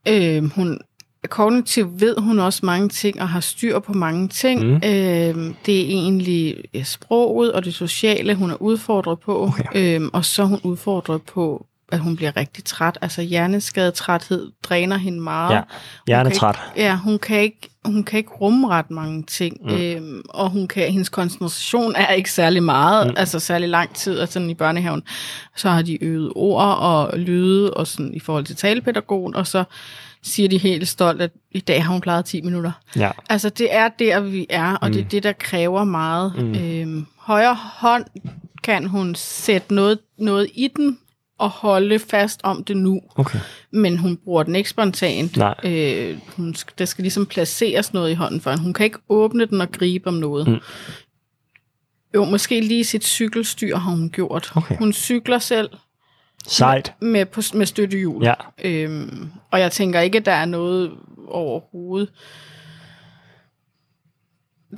[0.08, 0.80] Øh, hun
[1.28, 4.66] kognitivt ved hun også mange ting og har styr på mange ting.
[4.66, 4.74] Mm.
[4.74, 9.46] Øh, det er egentlig øh, sproget og det sociale, hun er udfordret på.
[9.46, 10.00] Okay.
[10.00, 12.98] Øh, og så er hun udfordret på, at hun bliver rigtig træt.
[13.02, 15.54] Altså hjerneskadetræthed dræner hende meget.
[15.54, 15.60] Ja,
[16.06, 16.56] hjernetræt.
[16.76, 19.70] Ja, hun kan ikke, hun kan ikke rumme ret mange ting, Mm.
[19.70, 19.76] mm.
[19.80, 23.10] øhm, og hun kan, hendes koncentration er ikke særlig meget, Mm.
[23.10, 23.16] mm.
[23.18, 25.02] altså særlig lang tid, altså sådan i børnehaven,
[25.56, 29.64] så har de øvet ord og lyde, og sådan i forhold til talepædagogen, og så
[30.22, 32.72] siger de helt stolt, at i dag har hun klaret 10 minutter.
[32.96, 33.10] Ja.
[33.28, 34.92] Altså det er der, vi er, og mm.
[34.94, 36.32] det er det, der kræver meget.
[36.36, 36.42] Mm.
[36.44, 36.54] Mm.
[36.54, 38.04] Øhm, højre hånd
[38.62, 40.98] kan hun sætte noget, noget i den,
[41.42, 43.38] og holde fast om det nu Okay.
[43.70, 45.36] men hun bruger den ikke spontant.
[45.36, 45.54] Nej.
[45.64, 48.62] Øh, hun, der skal ligesom placeres noget i hånden for hende.
[48.62, 50.48] Hun kan ikke åbne den og gribe om noget.
[50.48, 50.58] Mm.
[52.14, 54.52] Jo, måske lige sit cykelstyr har hun gjort.
[54.54, 54.76] Okay.
[54.76, 55.70] Hun cykler selv
[56.46, 56.94] Sejt.
[57.00, 58.24] med, på, med støttehjul.
[58.24, 58.34] Ja.
[58.64, 60.90] Øhm, og jeg tænker ikke, at der er noget
[61.28, 62.12] overhovedet.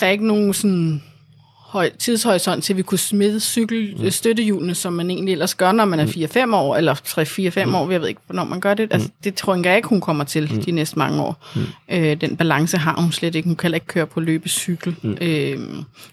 [0.00, 1.02] Der er ikke nogen sådan
[1.74, 6.00] høj, tidshorisont til, at vi kunne smide cykelstøttehjulene, som man egentlig ellers gør, når man
[6.00, 8.88] er 4-5 år, eller 3-4-5 år, jeg ved ikke, hvornår man gør det.
[8.92, 11.46] Altså, det tror jeg ikke, hun kommer til de næste mange år.
[11.88, 13.48] Øh, den balance har hun slet ikke.
[13.48, 14.96] Hun kan ikke køre på løbecykel.
[15.20, 15.58] Øh,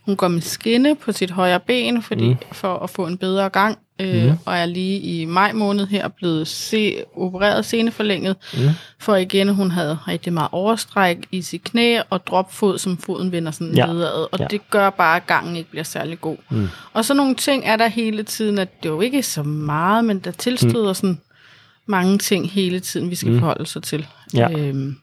[0.05, 3.77] hun går med skinne på sit højre ben, fordi, for at få en bedre gang,
[3.99, 4.37] øh, mm.
[4.45, 8.59] og er lige i maj måned her blevet se, opereret seneforlænget, mm.
[8.99, 13.51] for igen, hun havde rigtig meget overstræk i sit knæ, og dropfod, som foden vender
[13.51, 13.85] sådan Ja.
[13.85, 14.45] nedad, og Ja.
[14.49, 16.37] det gør bare, at gangen ikke bliver særlig god.
[16.49, 16.67] Mm.
[16.93, 20.05] Og så nogle ting er der hele tiden, at det er jo ikke så meget,
[20.05, 20.93] men der tilstøder mm.
[20.93, 21.19] sådan
[21.85, 23.39] mange ting hele tiden, vi skal mm.
[23.39, 24.07] forholde sig til.
[24.33, 24.51] Ja.
[24.51, 24.97] Øhm,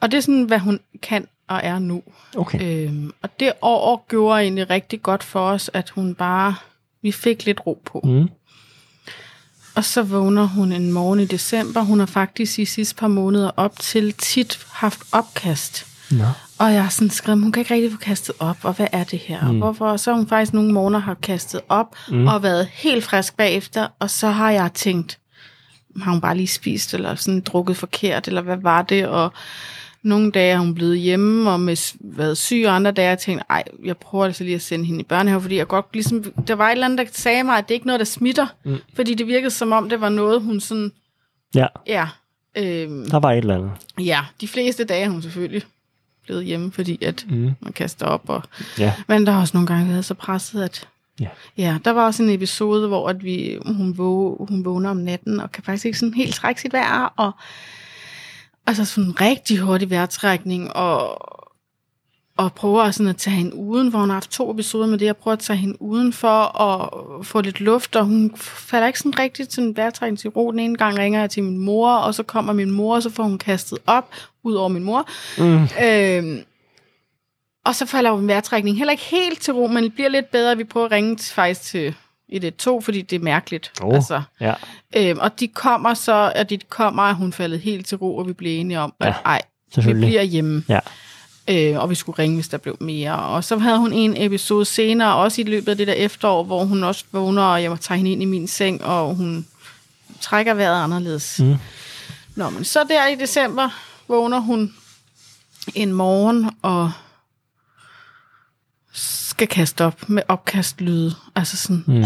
[0.00, 2.02] og det er sådan, hvad hun kan og er nu.
[2.36, 2.86] Okay.
[2.86, 6.54] Øhm, og det år gjorde egentlig rigtig godt for os, at hun bare,
[7.02, 8.00] vi fik lidt ro på.
[8.04, 8.28] Mm.
[9.74, 11.80] Og så vågner hun en morgen i december.
[11.80, 15.86] Hun har faktisk i sidste par måneder op til tit haft opkast.
[16.10, 16.24] Nå.
[16.58, 19.04] Og jeg har sådan skrevet, hun kan ikke rigtig få kastet op, og hvad er
[19.04, 19.50] det her?
[19.52, 19.58] Mm.
[19.58, 19.96] Hvorfor?
[19.96, 22.26] Så har hun faktisk nogle måneder har kastet op, mm.
[22.26, 25.18] og været helt frisk bagefter, og så har jeg tænkt,
[26.02, 29.08] har hun bare lige spist, eller sådan drukket forkert, eller hvad var det?
[29.08, 29.32] Og
[30.02, 33.18] nogle dage har hun blevet hjemme, og med, været syg, og andre dage har jeg
[33.18, 36.22] tænkt, ej, jeg prøver altså lige at sende hende i børnehave, fordi jeg godt, ligesom,
[36.46, 38.46] der var et eller andet, der sagde mig, at det ikke er noget, der smitter,
[38.64, 38.76] mm.
[38.94, 40.92] fordi det virkede som om, det var noget, hun sådan,
[41.54, 42.08] Ja, ja,
[42.56, 43.70] øhm, der var et eller andet.
[43.98, 45.62] ja, de fleste dage er hun selvfølgelig
[46.24, 47.50] blevet hjemme, fordi at mm.
[47.60, 48.42] man kaster op, og
[48.78, 48.92] Ja.
[49.08, 50.88] men der har også nogle gange været så presset, at
[51.20, 51.28] Ja.
[51.56, 55.40] ja, der var også en episode, hvor at vi, hun, våg, hun vågner om natten,
[55.40, 57.32] og kan faktisk ikke sådan helt trække sit vejr, og
[58.70, 61.22] altså sådan en rigtig hurtig vejrtrækning, og,
[62.36, 65.06] og prøver sådan at tage hende uden, hvor hun har haft to episoder med det,
[65.06, 68.98] jeg prøver at tage hende uden for at få lidt luft, og hun falder ikke
[68.98, 70.50] sådan rigtigt til en vejrtrækning til ro.
[70.50, 73.10] Den ene gang ringer jeg til min mor, og så kommer min mor, og så
[73.10, 75.08] får hun kastet op, ud over min mor.
[75.38, 75.68] Mm.
[75.84, 76.44] Øhm,
[77.64, 80.56] og så falder en vejrtrækning heller ikke helt til ro, men det bliver lidt bedre.
[80.56, 81.94] Vi prøver at ringe til, faktisk til
[82.32, 83.72] 112, fordi det er mærkeligt.
[83.82, 83.94] Oh.
[83.94, 84.54] Altså, Ja.
[84.96, 88.28] øhm, og de kommer så, at de kommer, at hun faldet helt til ro, og
[88.28, 89.42] vi bliver enige om, at Ja, ej,
[89.76, 90.64] vi bliver hjemme.
[90.68, 90.78] Ja.
[91.48, 93.16] Øh, og vi skulle ringe, hvis der blev mere.
[93.18, 96.64] Og så havde hun en episode senere, også i løbet af det der efterår, hvor
[96.64, 99.46] hun også vågner, og jeg tager hende ind i min seng, og hun
[100.20, 101.40] trækker vejret anderledes.
[101.40, 101.54] Mm.
[102.36, 103.68] Nå, men så der i december
[104.08, 104.74] vågner hun
[105.74, 106.92] en morgen og
[109.40, 111.14] skal kaste op med opkastlyde.
[111.36, 112.04] Altså sådan, mm.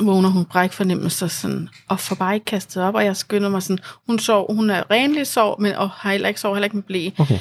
[0.06, 3.62] vågner hun bræk fornemmelser sådan, og får bare ikke kastet op, og jeg skynder mig
[3.62, 6.76] sådan, hun sov, hun er renlig sov, men og har heller ikke sov, heller ikke
[6.76, 7.10] med blæ.
[7.18, 7.38] Okay.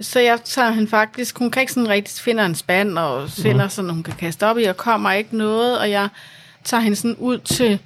[0.00, 3.68] Så jeg tager hende faktisk, hun kan ikke sådan rigtig finde en spand, og finder
[3.68, 6.08] sådan, hun kan kaste op i, og kommer ikke noget, og jeg
[6.64, 7.78] tager hende sådan ud til,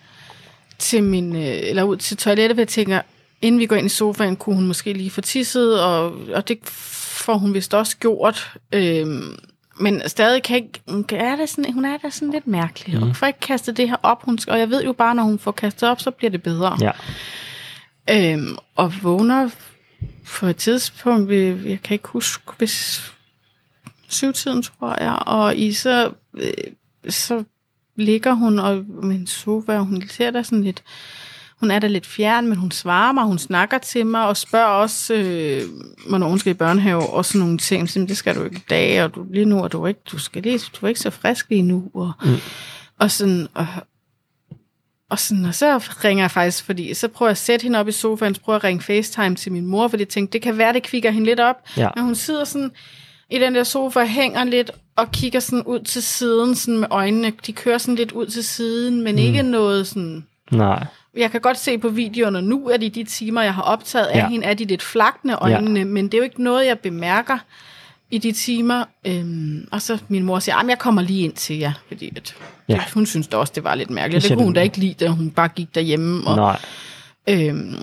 [0.78, 3.00] til min, øh, eller ud til toilettet, hvor jeg tænker,
[3.42, 6.58] inden vi går ind i sofaen, kunne hun måske lige få tisset, og, og det
[6.66, 8.52] får hun vist også gjort.
[8.72, 9.38] Øhm,
[9.80, 13.08] men stadig kan ikke, hun er da sådan, hun er da sådan lidt mærkelig, mm.
[13.08, 15.22] og får ikke kastet det her op, hun skal, og jeg ved jo bare, når
[15.22, 16.78] hun får kastet op, så bliver det bedre.
[16.80, 16.92] Ja.
[18.10, 19.50] Øhm, og vågner
[20.26, 23.02] på et tidspunkt, jeg kan ikke huske, hvis
[24.08, 26.52] syvtiden, tror jeg, og i så, øh,
[27.08, 27.44] så
[27.96, 30.82] ligger hun og en sofa, og hun ser der sådan lidt,
[31.60, 34.66] hun er da lidt fjern, men hun svarer mig, hun snakker til mig, og spørger
[34.66, 35.62] også, øh,
[36.08, 38.64] hvornår hun skal i børnehave, og sådan nogle ting, så, det skal du ikke i
[38.70, 41.10] dag, og du, lige nu er du ikke, du skal lige, du er ikke så
[41.10, 42.36] frisk lige nu, og, mm.
[42.98, 43.66] og sådan, og,
[45.10, 47.88] og, sådan, og så ringer jeg faktisk, fordi så prøver jeg at sætte hende op
[47.88, 50.42] i sofaen, så prøver jeg at ringe FaceTime til min mor, fordi jeg tænkte, det
[50.42, 51.56] kan være, det kvikker hende lidt op.
[51.76, 51.88] Ja.
[51.94, 52.70] Men hun sidder sådan
[53.30, 57.32] i den der sofa, hænger lidt og kigger sådan ud til siden, sådan med øjnene.
[57.46, 59.18] De kører sådan lidt ud til siden, men mm.
[59.18, 60.26] ikke noget sådan...
[60.50, 60.86] Nej.
[61.16, 64.16] Jeg kan godt se på videoerne nu, at i de timer, jeg har optaget af
[64.18, 64.28] Ja.
[64.28, 65.84] hende, er de lidt flakne øjnene, ja.
[65.86, 67.38] men det er jo ikke noget, jeg bemærker
[68.10, 68.84] i de timer.
[69.06, 72.34] Øhm, og så min mor siger, at jeg kommer lige ind til jer, fordi at,
[72.68, 72.74] Ja.
[72.74, 74.22] det, hun synes da også, det var lidt mærkeligt.
[74.22, 76.26] Det Det, kunne hun da ikke lide, da hun bare gik derhjemme.
[76.26, 76.58] Og, Nej.
[77.28, 77.74] Øhm,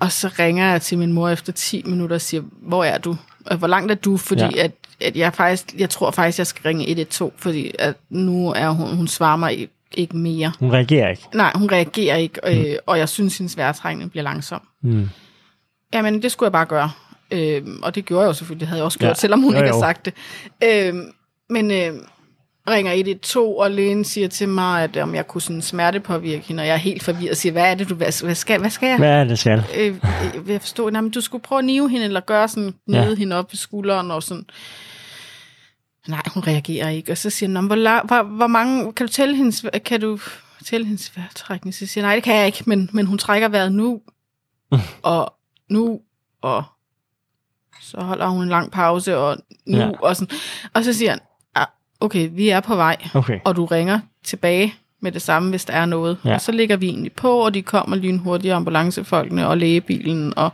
[0.00, 3.16] og så ringer jeg til min mor efter 10 minutter og siger, hvor er du?
[3.46, 4.16] Og hvor langt er du?
[4.16, 4.64] Fordi ja.
[4.64, 8.68] at, at jeg faktisk, jeg tror faktisk, jeg skal ringe 112, fordi at nu er
[8.70, 10.52] hun, hun svarer mig ikke- mere.
[10.58, 11.22] Hun reagerer ikke.
[11.34, 14.60] Nej, hun reagerer ikke, øh, og jeg synes, hendes vejrtrækning bliver langsom.
[14.82, 15.08] Mm.
[15.94, 16.90] Jamen, det skulle jeg bare gøre.
[17.30, 19.10] Øh, og det gjorde jeg jo selvfølgelig, det havde jeg også gjort, Ja.
[19.10, 19.14] ja.
[19.14, 20.14] selvom hun Jo, ikke har sagt det.
[20.64, 20.94] Øh,
[21.50, 21.92] men øh,
[22.70, 26.66] ringer 112, og lægen siger til mig, at om jeg kunne sådan smertepåvirke hende, og
[26.66, 28.88] jeg er helt forvirret og siger, hvad er det, du, hvad, hvad, skal, hvad skal
[28.88, 28.98] jeg?
[28.98, 29.64] Hvad er det, skal?
[29.78, 29.96] øh,
[30.34, 33.04] øh, jeg forstå, nej, men du skulle prøve at nive hende, eller gøre sådan, Ja.
[33.04, 34.44] nede hende op ved skulderen, og sådan.
[36.08, 37.12] Nej, hun reagerer ikke.
[37.12, 39.64] Og så siger hun, "Nå, men hvor, la- hvor, hvor mange, kan du tælle hendes,
[39.84, 40.18] kan du
[40.64, 41.74] tælle hendes vejrtrækning?
[41.74, 44.00] Så siger jeg, nej, det kan jeg ikke, men, men hun trækker vejret nu,
[45.02, 45.34] og
[45.70, 46.00] nu,
[46.42, 46.64] og
[47.80, 49.90] så holder hun en lang pause, og nu, Ja.
[50.02, 50.36] og sådan.
[50.74, 51.20] Og så siger han,
[52.00, 53.40] okay, vi er på vej, Okay.
[53.44, 56.18] og du ringer tilbage med det samme, hvis der er noget.
[56.24, 56.34] Ja.
[56.34, 60.52] Og så ligger vi egentlig på, og de kommer lynhurtigt, ambulancefolkene og lægebilen, og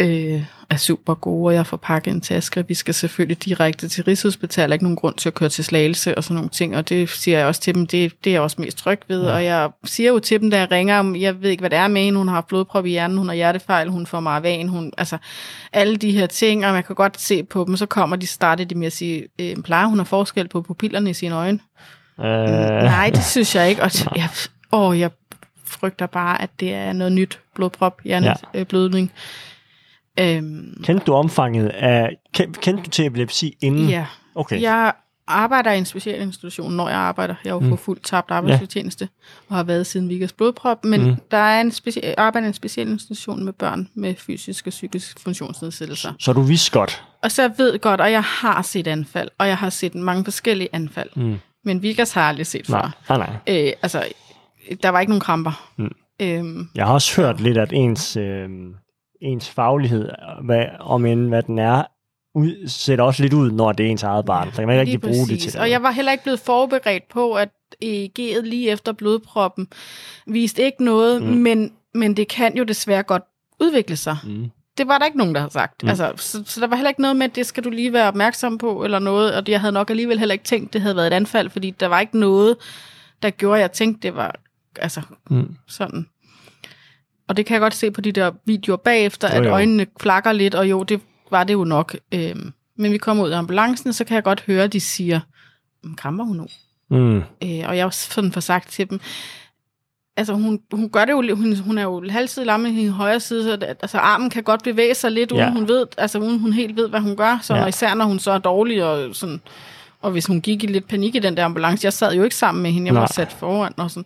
[0.00, 3.88] øh, er super gode, og jeg får pakket en taske, og vi skal selvfølgelig direkte
[3.88, 6.88] til Rigshospitalet, ikke nogen grund til at køre til Slagelse og sådan nogle ting, og
[6.88, 9.32] det siger jeg også til dem, det, det er jeg også mest tryg ved, ja.
[9.32, 11.78] og jeg siger jo til dem, da jeg ringer, om jeg ved ikke, hvad det
[11.78, 14.68] er med hende, hun har haft blodprop i hjernen, hun har hjertefejl, hun får maravan,
[14.68, 15.18] hun, altså
[15.72, 18.64] alle de her ting, og man kan godt se på dem, så kommer de, starter
[18.64, 21.58] de med at sige, øh, plejer hun har forskel på pupillerne i sine øjne?
[22.20, 23.82] Øh, Nej, det synes jeg ikke.
[23.82, 24.28] Og t- jeg,
[24.72, 25.10] åh, jeg
[25.66, 29.12] frygter bare, at det er noget nyt blodprop, hjerneblødning.
[29.14, 29.20] Ja.
[30.20, 32.16] Øhm, Kendte du omfanget af...
[32.34, 33.88] Kendte, du til epilepsi inden?
[33.88, 34.60] ja, Okay.
[34.60, 34.92] jeg
[35.28, 37.34] arbejder i en specialinstitution, når jeg arbejder.
[37.44, 37.78] Jeg har jo mm.
[37.78, 39.08] fuldt tabt arbejdsfortjeneste,
[39.48, 40.84] og har været siden Vikas blodprop.
[40.84, 41.16] Men Mm.
[41.30, 46.12] der er en speci- arbejder i en specialinstitution med børn med fysiske og psykiske funktionsnedsættelser.
[46.18, 47.04] Så du vidste godt.
[47.22, 50.24] Og så jeg ved godt, og jeg har set anfald, og jeg har set mange
[50.24, 51.08] forskellige anfald.
[51.16, 51.36] Mm.
[51.64, 53.16] Men Vikas har jeg aldrig set Nej, før.
[53.16, 53.66] nej, nej.
[53.66, 54.04] Øh, altså,
[54.82, 55.70] der var ikke nogen kramper.
[55.76, 55.90] Mm.
[56.20, 58.48] Øhm, Jeg har også hørt lidt, at ens, øh,
[59.22, 60.08] ens faglighed,
[60.44, 61.82] hvad, om end hvad den er,
[62.34, 64.50] ud, sætter også lidt ud, når det er ens eget barn.
[64.52, 65.52] Så kan man ikke rigtig bruge det præcis.
[65.52, 67.48] til Og jeg var heller ikke blevet forberedt på, at
[67.84, 69.68] EEG'et lige efter blodproppen
[70.26, 71.28] viste ikke noget, Mm.
[71.28, 73.22] men, men det kan jo desværre godt
[73.60, 74.16] udvikle sig.
[74.24, 74.50] Mm.
[74.78, 75.82] Det var der ikke nogen, der havde sagt.
[75.82, 75.88] Mm.
[75.88, 78.08] Altså, så, så der var heller ikke noget med, at det skal du lige være
[78.08, 81.06] opmærksom på, eller noget, og jeg havde nok alligevel heller ikke tænkt, det havde været
[81.06, 82.56] et anfald, fordi der var ikke noget,
[83.22, 84.34] der gjorde, at jeg tænkte, det var
[84.80, 85.00] altså
[85.30, 85.56] Mm.
[85.68, 86.06] sådan.
[87.28, 89.50] Og det kan jeg godt se på de der videoer bagefter, Jo, at jo.
[89.52, 91.96] øjnene flakker lidt, og jo, det var det jo nok.
[92.12, 95.20] Øhm, men vi kommer ud af ambulancen, så kan jeg godt høre, at de siger,
[95.82, 96.46] "Men krammer hun nu?
[96.90, 97.16] Mm.
[97.16, 99.00] Øh, og jeg har sådan for sagt til dem,
[100.16, 103.20] altså hun, hun gør det jo, hun, hun er jo halvsid lam i hendes højre
[103.20, 105.50] side, så det, altså armen kan godt bevæge sig lidt, uden Ja.
[105.52, 107.60] hun ved, altså uden hun helt ved, hvad hun gør, så Ja.
[107.60, 107.66] ja.
[107.66, 109.40] især når hun så er dårlig, og sådan,
[110.02, 112.36] og hvis hun gik i lidt panik i den der ambulance, jeg sad jo ikke
[112.36, 113.00] sammen med hende, jeg Nej.
[113.00, 114.04] var sat foran og sådan.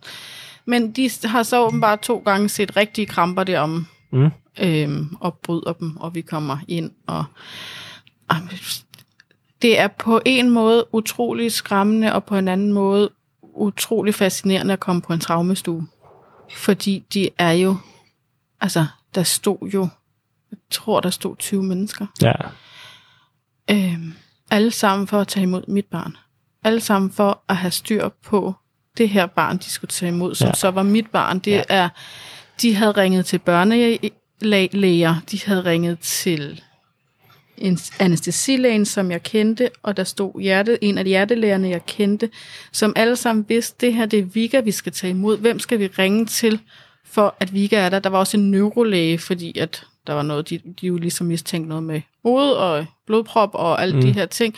[0.70, 4.30] Men de har så åbenbart to gange set rigtige kramper derom, Mm.
[4.60, 7.24] øhm, og bryder dem, og vi kommer ind, og
[8.28, 8.40] ah,
[9.62, 13.10] det er på en måde utrolig skræmmende, og på en anden måde
[13.42, 15.86] utrolig fascinerende at komme på en traumestue.
[16.56, 17.76] Fordi de er jo,
[18.60, 19.88] altså, der stod jo,
[20.50, 22.06] jeg tror, der stod 20 mennesker.
[22.22, 22.32] Ja.
[23.70, 24.12] Øhm,
[24.50, 26.16] alle sammen for at tage imod mit barn.
[26.64, 28.54] Alle sammen for at have styr på
[29.00, 30.54] det her barn, de skulle tage imod, som Ja.
[30.54, 31.38] så var mit barn.
[31.38, 31.62] Det Ja.
[31.68, 31.88] er,
[32.62, 36.60] de havde ringet til børnelæger, de havde ringet til
[37.58, 42.30] en anestesilægen, som jeg kendte, og der stod hjerte, en af de hjertelægerne, jeg kendte,
[42.72, 45.38] som alle sammen vidste, det her det er Vika, vi skal tage imod.
[45.38, 46.60] Hvem skal vi ringe til,
[47.04, 47.98] for at Vika er der?
[47.98, 51.68] Der var også en neurolæge, fordi at der var noget, de, de jo ligesom mistænkte
[51.68, 54.02] noget med hoved og blodprop og alle mm.
[54.02, 54.54] de her ting.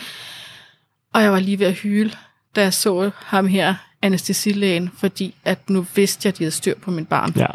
[1.15, 2.13] Og jeg var lige ved at hyle,
[2.57, 6.75] da jeg så ham her, anestesilægen, fordi at nu vidste jeg, at de havde styr
[6.79, 7.33] på mit barn.
[7.37, 7.47] Ja.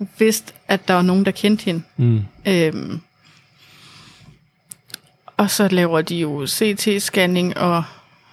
[0.00, 1.82] Jeg vidste, at der var nogen, der kendte hende.
[1.96, 2.22] Mm.
[2.46, 3.00] Øhm,
[5.36, 7.84] og så laver de jo CT-scanning og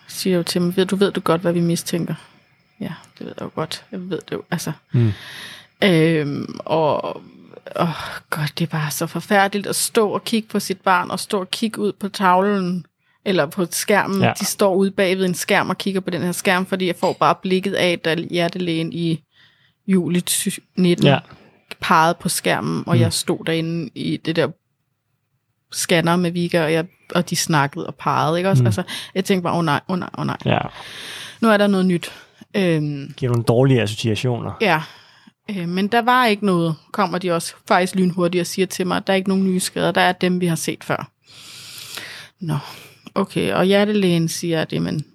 [0.08, 2.16] siger jo til mig, ved du ved du godt, hvad vi mistænker?
[2.80, 3.86] Ja, det ved jeg jo godt.
[3.92, 4.72] Jeg ved det jo, altså.
[4.92, 5.12] Mm.
[5.84, 7.22] Øhm, og
[7.80, 7.90] åh,
[8.30, 11.40] godt, det er bare så forfærdeligt at stå og kigge på sit barn, og stå
[11.40, 12.86] og kigge ud på tavlen,
[13.26, 14.22] eller på skærmen.
[14.22, 14.34] Ja.
[14.40, 17.14] De står ude bagved en skærm og kigger på den her skærm, fordi jeg får
[17.14, 19.24] bare blikket af, da hjertelægen i
[19.88, 20.24] juli
[20.78, 21.20] 19 Ja.
[21.82, 23.02] pegede på skærmen, og Mm.
[23.02, 24.48] jeg stod derinde i det der
[25.72, 26.86] scanner med Vika, og, jeg,
[27.16, 28.62] og de snakkede og pegede, ikke også?
[28.62, 28.64] Mm.
[28.64, 28.68] Mm.
[28.68, 28.84] Altså,
[29.16, 30.38] jeg tænkte bare, åh oh, nej, åh oh, nej, åh oh, nej.
[30.46, 30.60] Ja.
[31.42, 32.12] Nu er der noget nyt.
[32.56, 34.52] Øhm, Giver nogle dårlige associationer.
[34.62, 34.82] ja,
[35.50, 38.98] øh, men der var ikke noget, kommer de også faktisk lynhurtigt og siger til mig,
[38.98, 41.12] at der er ikke nogen nye skader, der er dem, vi har set før.
[42.42, 42.58] Nå,
[43.16, 45.06] okay, og hjertelægen siger, at jamen,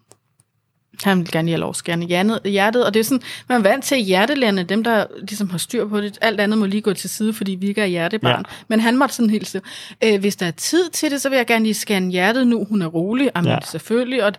[1.02, 3.94] han vil gerne at skære hjertet, hjertet, og det er sådan, man er vant til
[3.94, 7.10] at hjertelægerne, dem der ligesom har styr på det, alt andet må lige gå til
[7.10, 8.44] side, fordi vi ikke er hjertebarn.
[8.48, 8.54] Ja.
[8.68, 9.66] Men han måtte sådan helt stille,
[10.04, 12.64] øh, hvis der er tid til det, så vil jeg gerne lige scanne hjertet nu,
[12.64, 13.58] hun er rolig, jamen Ja.
[13.64, 14.32] selvfølgelig, og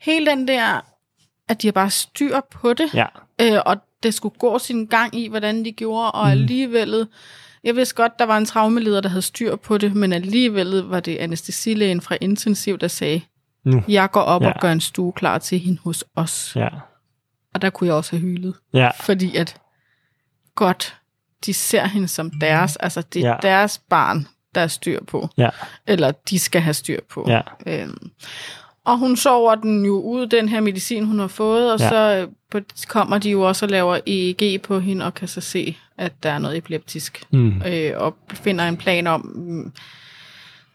[0.00, 0.80] hele den der,
[1.48, 3.06] at de har bare styr på det, Ja.
[3.40, 7.06] øh, og det skulle gå sin gang i, hvordan de gjorde, og alligevel,
[7.64, 11.00] jeg vidste godt, der var en traumeleder, der havde styr på det, men alligevel var
[11.00, 13.20] det anestesilægen fra intensiv, der sagde,
[13.64, 13.82] Nu.
[13.88, 14.52] jeg går op Ja.
[14.52, 16.52] og gør en stue klar til hende hos os.
[16.56, 16.68] Ja.
[17.54, 18.90] Og der kunne jeg også have hylet, Ja.
[19.00, 19.56] fordi at
[20.54, 20.96] godt,
[21.46, 23.36] de ser hende som deres, altså det er Ja.
[23.42, 25.48] deres barn, der er styr på, Ja.
[25.86, 27.24] eller de skal have styr på.
[27.28, 27.40] Ja.
[27.66, 28.10] Øhm,
[28.84, 31.88] og hun sover den jo ud, den her medicin, hun har fået, og Ja.
[31.88, 35.76] så øh, kommer de jo også og laver EEG på hende, og kan så se,
[35.98, 37.22] at der er noget epileptisk.
[37.30, 37.62] Mm.
[37.66, 39.72] Øh, og finder en plan om, mm,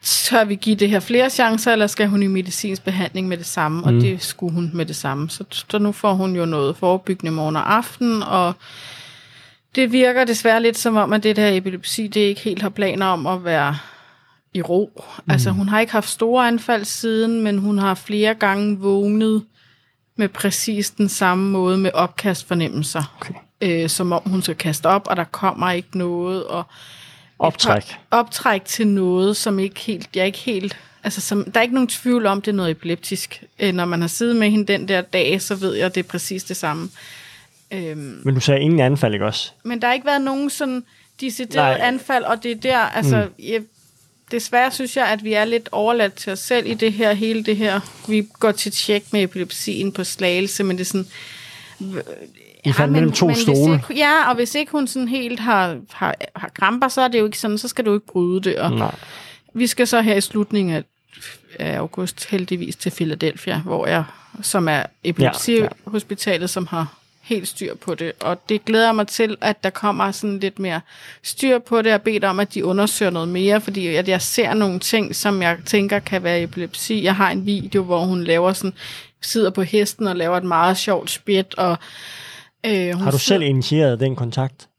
[0.01, 3.45] tør vi give det her flere chancer, eller skal hun i medicinsk behandling med det
[3.45, 3.81] samme?
[3.81, 3.83] Mm.
[3.87, 5.29] Og det skulle hun med det samme.
[5.29, 8.53] Så, så nu får hun jo noget forebyggende morgen og aften, og
[9.75, 13.05] det virker desværre lidt som om, at det der epilepsi, det ikke helt har planer
[13.05, 13.77] om at være
[14.53, 14.91] i ro.
[14.95, 15.31] Mm.
[15.31, 19.43] Altså hun har ikke haft store anfald siden, men hun har flere gange vågnet
[20.15, 23.15] med præcis den samme måde med opkastfornemmelser.
[23.21, 23.33] Okay.
[23.61, 26.43] Øh, som om hun skal kaste op, og der kommer ikke noget.
[26.43, 26.63] Og
[27.39, 27.95] optræk.
[28.11, 31.87] Optræk til noget, som ikke helt, jeg ikke helt, altså som, der er ikke nogen
[31.87, 33.43] tvivl om, det er noget epileptisk.
[33.59, 36.03] Øh, når man har siddet med hende den der dag, så ved jeg, at det
[36.03, 36.89] er præcis det samme.
[37.71, 39.51] Øhm, men du sagde ingen anfald, ikke også?
[39.63, 40.83] Men der har ikke været nogen sådan
[41.21, 43.45] decideret anfald, og det er der, altså, mm.
[43.45, 43.61] jeg,
[44.31, 47.43] desværre synes jeg, at vi er lidt overladt til os selv i det her, hele
[47.43, 47.79] det her.
[48.07, 51.07] Vi går til tjek med epilepsien på slagelse, men det er sådan...
[52.65, 53.73] I ja, mellem to men stole.
[53.73, 57.19] Ikke, ja, og hvis ikke hun sådan helt har, har, har kramper, så er det
[57.19, 58.55] jo ikke sådan, så skal du ikke bryde det.
[58.55, 58.95] Og Nej.
[59.53, 60.83] Vi skal så her i slutningen af,
[61.59, 64.03] af august heldigvis til Philadelphia, hvor jeg,
[64.41, 66.47] som er epilepsihospitalet, ja, ja.
[66.47, 70.39] som har helt styr på det, og det glæder mig til, at der kommer sådan
[70.39, 70.81] lidt mere
[71.23, 74.53] styr på det, og bedt om, at de undersøger noget mere, fordi at jeg ser
[74.53, 77.03] nogle ting, som jeg tænker kan være epilepsi.
[77.03, 78.73] Jeg har en video, hvor hun laver sådan,
[79.21, 81.77] sidder på hesten og laver et meget sjovt spjæt, og
[82.65, 84.69] øh, Har du selv initieret den kontakt?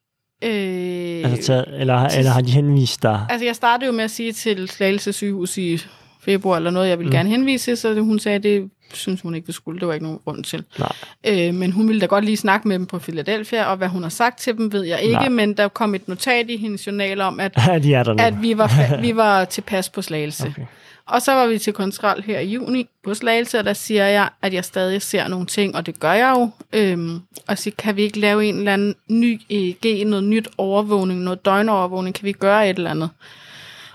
[0.44, 3.26] Øh, altså, til, eller, til, eller har de henvist dig?
[3.30, 5.78] Altså, jeg startede jo med at sige til Slagelse sygehus i
[6.24, 7.14] februar eller noget, jeg ville mm.
[7.14, 9.80] gerne henvise, så hun sagde, at det synes hun ikke, vi skulle.
[9.80, 10.64] Det var ikke nogen grund til.
[10.78, 10.92] Nej.
[11.26, 14.02] Øh, men hun ville da godt lige snakke med dem på Philadelphia, og hvad hun
[14.02, 15.28] har sagt til dem, ved jeg ikke, Nej.
[15.28, 19.00] men der kom et notat i hendes journal om, at, ja, de at vi, var,
[19.06, 20.46] vi var tilpas på slagelse.
[20.46, 20.66] Okay.
[21.06, 24.28] Og så var vi til kontrol her i juni på Slagelse, og der siger jeg,
[24.42, 26.50] at jeg stadig ser nogle ting, og det gør jeg jo.
[26.72, 31.20] Øhm, og så kan vi ikke lave en eller anden ny EEG, noget nyt overvågning,
[31.20, 33.10] noget døgnovervågning, kan vi gøre et eller andet?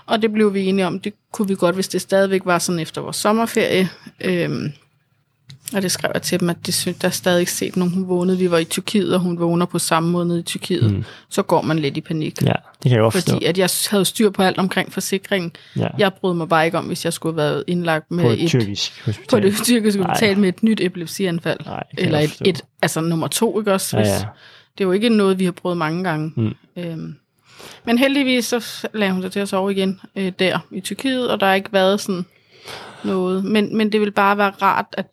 [0.06, 2.78] Og det blev vi enige om, det kunne vi godt, hvis det stadigvæk var sådan
[2.78, 3.88] efter vores sommerferie.
[4.20, 4.72] Øhm,
[5.74, 7.94] og det skrev jeg til dem, at det synes, der er stadig ikke set nogen,
[7.94, 8.38] hun vågnede.
[8.38, 10.92] Vi var i Tyrkiet, og hun vågner på samme måde nede i Tyrkiet.
[10.92, 11.04] Mm.
[11.28, 12.42] Så går man lidt i panik.
[12.42, 12.52] Ja,
[12.82, 15.52] det kan jeg også Fordi at jeg havde styr på alt omkring forsikringen.
[15.76, 15.88] Ja.
[15.98, 18.42] Jeg brød mig bare ikke om, hvis jeg skulle have været indlagt med på et,
[18.42, 19.26] et tyrkisk hospital.
[19.30, 21.60] På det tyrkiske hospital med et nyt epilepsianfald.
[21.66, 23.96] Nej, Eller et, et, altså nummer to, ikke også?
[23.96, 24.24] Hvis, ja, ja.
[24.78, 26.32] Det er jo ikke noget, vi har prøvet mange gange.
[26.36, 26.54] Mm.
[26.76, 27.14] Øhm,
[27.84, 31.40] men heldigvis så lagde hun sig til at sove igen øh, der i Tyrkiet, og
[31.40, 32.24] der har ikke været sådan
[33.04, 33.44] noget.
[33.44, 35.06] Men, men det vil bare være rart, at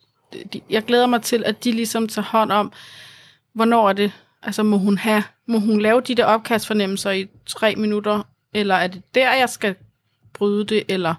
[0.53, 2.71] de, jeg glæder mig til, at de ligesom tager hånd om,
[3.53, 4.11] hvornår er det,
[4.43, 8.87] altså må hun have, må hun lave de der opkastfornemmelser i tre minutter, eller er
[8.87, 9.75] det der, jeg skal
[10.33, 11.15] bryde det, eller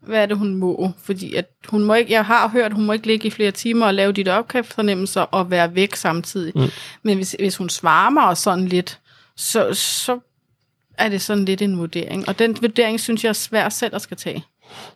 [0.00, 0.92] hvad er det, hun må?
[0.98, 3.86] Fordi at hun må ikke, jeg har hørt, hun må ikke ligge i flere timer
[3.86, 6.52] og lave de der opkastfornemmelser og være væk samtidig.
[6.54, 6.70] Mm.
[7.02, 9.00] Men hvis, hvis hun svarer mig og sådan lidt,
[9.36, 10.18] så, så
[10.98, 12.28] er det sådan lidt en vurdering.
[12.28, 14.44] Og den vurdering, synes jeg er svær selv at skal tage.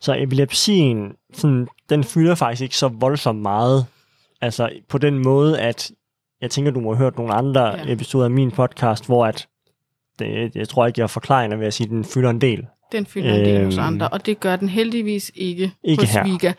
[0.01, 3.87] Så epilepsien, sådan, den fylder faktisk ikke så voldsomt meget.
[4.41, 5.91] Altså på den måde, at
[6.41, 7.93] jeg tænker, du må have hørt nogle andre ja.
[7.93, 9.49] episoder af min podcast, hvor at,
[10.19, 12.67] det, jeg tror ikke, jeg er forklarende ved at sige, at den fylder en del.
[12.93, 16.13] Den fylder en del øhm, hos andre, og det gør den heldigvis ikke, ikke hos
[16.13, 16.25] her.
[16.25, 16.53] Vika.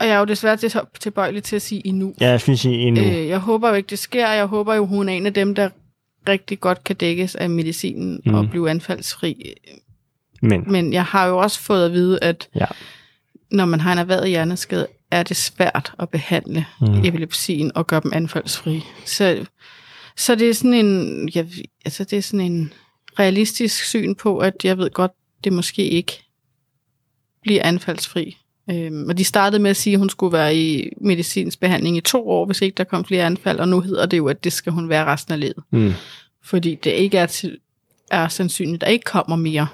[0.00, 2.14] Og jeg er jo desværre til, tilbøjelig til at sige endnu.
[2.20, 3.02] Ja, jeg skal sige endnu.
[3.02, 4.28] Øh, jeg håber jo ikke, det sker.
[4.28, 5.68] Jeg håber jo, hun er en af dem, der
[6.28, 8.34] rigtig godt kan dækkes af medicinen mm.
[8.34, 9.54] og blive anfaldsfri.
[10.42, 10.64] Men.
[10.66, 12.66] Men jeg har jo også fået at vide, at ja.
[13.50, 17.04] når man har en erhvervet hjerneskade, er det svært at behandle mm.
[17.04, 18.84] epilepsien og gøre dem anfaldsfri.
[19.04, 19.46] Så,
[20.16, 21.44] så det er sådan en, ja,
[21.84, 22.72] altså det er sådan en
[23.18, 25.12] realistisk syn på, at jeg ved godt,
[25.44, 26.22] det måske ikke
[27.42, 28.36] bliver anfaldsfri.
[28.70, 32.00] Øhm, og de startede med at sige, at hun skulle være i medicinsk behandling i
[32.00, 34.52] to år, hvis ikke der kom flere anfald, og nu hedder det jo, at det
[34.52, 35.64] skal hun være resten af livet.
[35.70, 35.92] Mm.
[36.44, 37.58] Fordi det ikke er, til,
[38.10, 39.66] er sandsynligt, at der ikke kommer mere.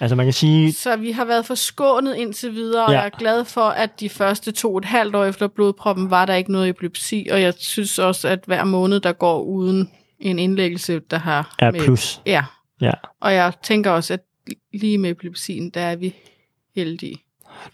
[0.00, 0.72] Altså man kan sige...
[0.72, 2.98] Så vi har været forskånet indtil videre, og ja.
[2.98, 6.26] jeg er glad for, at de første to og et halvt år efter blodproppen var
[6.26, 10.38] der ikke noget epilepsi, og jeg synes også, at hver måned, der går uden en
[10.38, 11.54] indlæggelse, der har...
[11.58, 12.22] Er med, plus.
[12.26, 12.44] Ja.
[12.80, 12.92] ja.
[13.20, 14.20] Og jeg tænker også, at
[14.72, 16.14] lige med epilepsien, der er vi
[16.74, 17.16] heldige.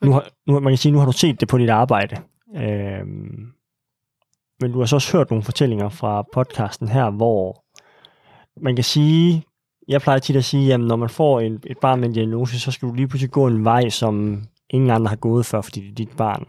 [0.02, 2.16] Nu har, nu, man kan sige, nu har du set det på dit arbejde.
[2.56, 3.52] Øhm,
[4.60, 7.64] men du har så også hørt nogle fortællinger fra podcasten her, hvor
[8.60, 9.44] man kan sige,
[9.88, 12.60] jeg plejer tit at sige, at når man får en, et barn med en diagnose,
[12.60, 15.80] så skal du lige pludselig gå en vej, som ingen andre har gået før, fordi
[15.80, 16.44] det er dit barn.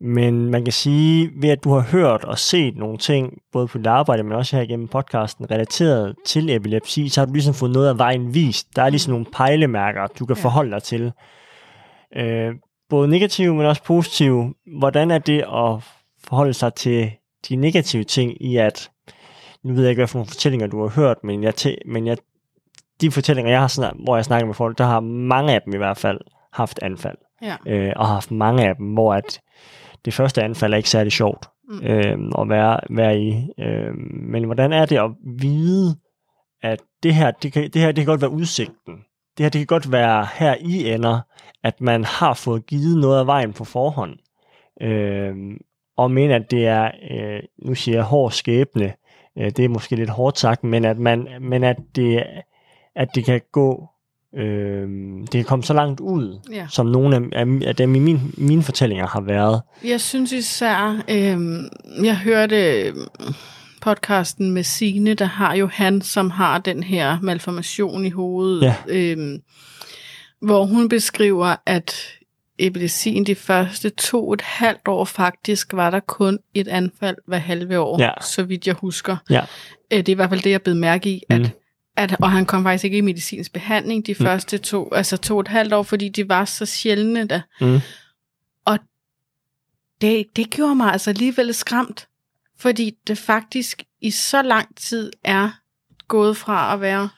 [0.00, 3.78] Men man kan sige, ved at du har hørt og set nogle ting, både på
[3.78, 7.72] dit arbejde, men også her igennem podcasten, relateret til epilepsi, så har du ligesom fået
[7.72, 8.76] noget af vejen vist.
[8.76, 10.42] Der er ligesom nogle pejlemærker, du kan ja.
[10.42, 11.12] forholde dig til.
[12.16, 12.50] Øh,
[12.88, 14.54] både negative, men også positive.
[14.78, 15.82] Hvordan er det at
[16.24, 17.10] forholde sig til
[17.48, 18.90] de negative ting i, at
[19.64, 22.06] nu ved jeg ikke, hvad for nogle fortællinger du har hørt, men jeg, tæ- men
[22.06, 22.16] jeg
[23.00, 25.74] de fortællinger, jeg har snakket, hvor jeg snakker med folk, der har mange af dem
[25.74, 26.18] i hvert fald
[26.52, 27.16] haft anfald.
[27.42, 27.56] Ja.
[27.66, 29.40] Øh, og har haft mange af dem, hvor at
[30.04, 31.86] det første anfald er ikke særlig sjovt Mm.
[31.86, 33.48] øh, at være, være i.
[33.58, 33.94] Øh,
[34.32, 35.96] men hvordan er det at vide,
[36.62, 38.94] at det her, det kan, det her, det kan godt være udsigten.
[39.38, 41.20] Det her, det kan godt være her i ender,
[41.64, 44.16] at man har fået givet noget af vejen på forhånd.
[44.82, 45.34] Øh,
[45.96, 48.92] og men at det er, øh, nu siger jeg hård skæbne,
[49.38, 52.24] øh, det er måske lidt hårdt sagt, men at, man, men at, det,
[52.98, 53.88] at det kan gå,
[54.36, 54.88] øh,
[55.20, 56.66] det kan komme så langt ud, Ja.
[56.70, 59.62] som nogle af, af, af dem i min, mine fortællinger har været.
[59.84, 61.38] Jeg synes især, øh,
[62.04, 62.94] jeg hørte øh,
[63.80, 68.74] podcasten med Sine, der har jo han, som har den her malformation i hovedet, Ja.
[68.88, 69.38] øh,
[70.42, 71.94] hvor hun beskriver, at
[72.58, 77.38] epilepsien de første to og et halvt år faktisk var der kun et anfald hver
[77.38, 78.10] halve år, Ja.
[78.20, 79.16] så vidt jeg husker.
[79.30, 79.40] Ja.
[79.92, 81.46] Øh, Det er i hvert fald det, jeg blev mærke i, at, Mm.
[81.98, 84.24] At, og han kom faktisk ikke i medicinsk behandling de Mm.
[84.26, 87.40] første to, altså to og et halvt år, fordi de var så sjældne der.
[87.60, 87.80] Mm.
[90.00, 92.08] det, det gjorde mig altså alligevel skræmt,
[92.58, 95.50] fordi det faktisk i så lang tid er
[96.08, 97.08] gået fra at være...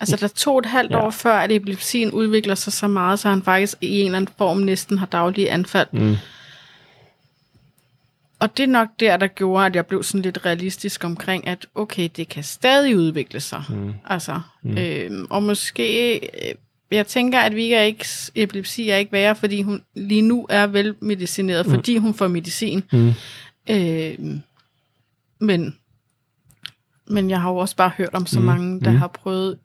[0.00, 1.04] Altså, der to og et halvt Ja.
[1.06, 4.34] år før, at epilepsien udvikler sig så meget, så han faktisk i en eller anden
[4.38, 5.88] form næsten har daglige anfald.
[5.92, 6.16] Mm.
[8.40, 11.66] Og det er nok der, der gjorde, at jeg blev sådan lidt realistisk omkring, at
[11.74, 13.62] okay, det kan stadig udvikle sig.
[13.68, 13.92] Mm.
[14.06, 14.78] Altså, Mm.
[14.78, 16.54] øhm, og måske, øh,
[16.90, 20.66] jeg tænker, at vi er ikke, epilepsi er ikke værre, fordi hun lige nu er
[20.66, 21.72] velmedicineret, Mm.
[21.74, 22.82] fordi hun får medicin.
[22.92, 23.12] Mm.
[23.70, 24.18] Øh,
[25.40, 25.76] men,
[27.06, 28.96] men jeg har jo også bare hørt om så Mm, mange, der mm.
[28.96, 29.58] har prøvet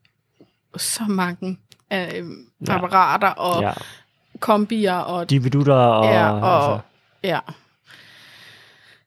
[0.78, 1.58] så mange
[1.94, 2.24] øh,
[2.68, 3.68] apparater og Ja.
[3.68, 3.74] ja.
[4.40, 6.06] kombier og De vidutter og...
[6.06, 6.80] ja, og altså,
[7.24, 7.40] ja.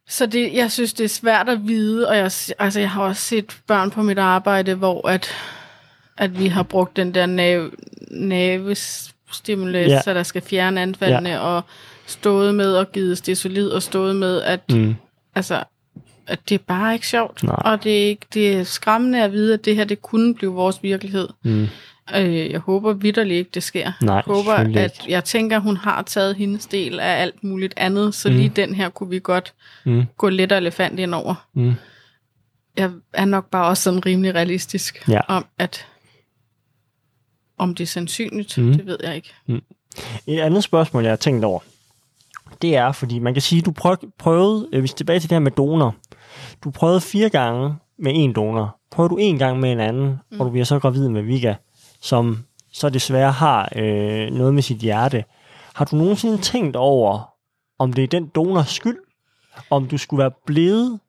[0.09, 2.25] Så det, jeg synes, det er svært at vide, og jeg,
[2.59, 5.29] altså, jeg har også set børn på mit arbejde, hvor at,
[6.17, 7.71] at vi har brugt den der nav,
[8.11, 10.03] nervestimulus, Ja.
[10.03, 11.39] så der skal fjerne anfaldene, ja.
[11.39, 11.63] og
[12.07, 14.95] stået med og givet stesolid, og stået med, at, mm.
[15.35, 15.63] altså,
[16.27, 17.43] at det er bare ikke sjovt.
[17.43, 17.57] Nej.
[17.65, 20.53] Og det er, ikke, det er skræmmende at vide, at det her, det kunne blive
[20.53, 21.29] vores virkelighed.
[21.43, 21.69] Mm.
[22.15, 23.93] Øh, jeg håber vidderligt ikke, det sker.
[24.03, 28.15] Nej, jeg håber, at jeg tænker, hun har taget hendes del af alt muligt andet,
[28.15, 28.37] så Mm.
[28.37, 29.55] lige den her kunne vi godt
[29.85, 30.05] Mm.
[30.17, 31.47] gå lidt elefant ind over.
[31.55, 31.75] Mm.
[32.77, 35.21] Jeg er nok bare også sådan rimelig realistisk Ja.
[35.29, 35.87] om, at
[37.59, 38.65] om det er sandsynligt, Mm.
[38.65, 38.73] mm.
[38.73, 39.35] det ved jeg ikke.
[40.27, 41.61] Et andet spørgsmål, jeg har tænkt over,
[42.63, 45.41] det er, fordi man kan sige, du prøv- prøvede, øh, hvis tilbage til det her
[45.41, 45.95] med donor,
[46.65, 50.41] du prøvede fire gange med en donor, prøvede du en gang med en anden, mm.
[50.41, 51.55] og du bliver så gravid med Vika,
[52.07, 52.39] som
[52.73, 55.25] så desværre har øh, noget med sit hjerte.
[55.75, 57.31] Har du nogensinde tænkt over,
[57.79, 58.99] om det er den donors skyld,
[59.71, 61.01] om du skulle være blevet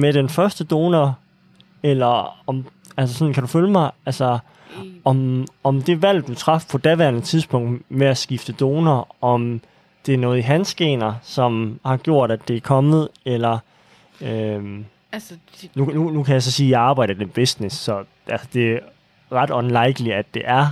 [0.00, 1.18] med den første donor,
[1.82, 4.38] eller om, altså sådan, kan du følge mig, altså,
[5.04, 9.60] om, om det valg, du traf på daværende tidspunkt med at skifte donor, om
[10.06, 13.58] det er noget i hans gener, som har gjort, at det er kommet, eller...
[14.20, 17.28] Øhm, Altså, de, nu, nu, nu kan jeg så sige, at jeg arbejder i den
[17.28, 18.80] business, så altså, det
[19.32, 20.66] ret unlikely, at det er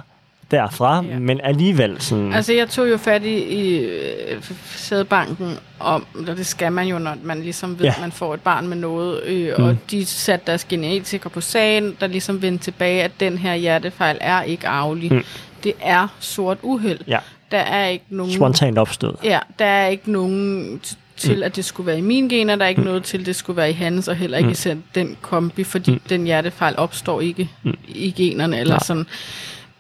[0.51, 1.19] derfra, ja.
[1.19, 2.33] Men alligevel sådan...
[2.33, 4.43] altså, jeg tog jo fat i, i øh,
[4.77, 7.91] sædbanken om, og det skal man jo, når man ligesom ved, Ja.
[7.97, 9.65] at man får et barn med noget, øh, Mm.
[9.65, 14.19] og de satte deres genetikere på sagen, der ligesom vendte tilbage, at den her hjertefejl
[14.21, 15.13] er ikke arvelig.
[15.13, 15.25] Mm.
[15.65, 17.01] Det er sort uheld.
[17.07, 17.19] Ja.
[17.51, 18.33] Der er ikke nogen...
[18.33, 19.17] Spontant opstået.
[19.25, 20.81] Ja, der er ikke nogen
[21.23, 21.43] til, Mm.
[21.43, 22.57] at det skulle være i mine gener.
[22.57, 22.87] Der er ikke mm.
[22.87, 24.83] noget til, at det skulle være i hans, og heller ikke Mm.
[24.95, 26.01] den kombi, fordi Mm.
[26.09, 27.77] den hjertefejl opstår ikke Mm.
[27.89, 28.59] i generne.
[28.61, 28.85] Eller Nej.
[28.85, 29.07] sådan.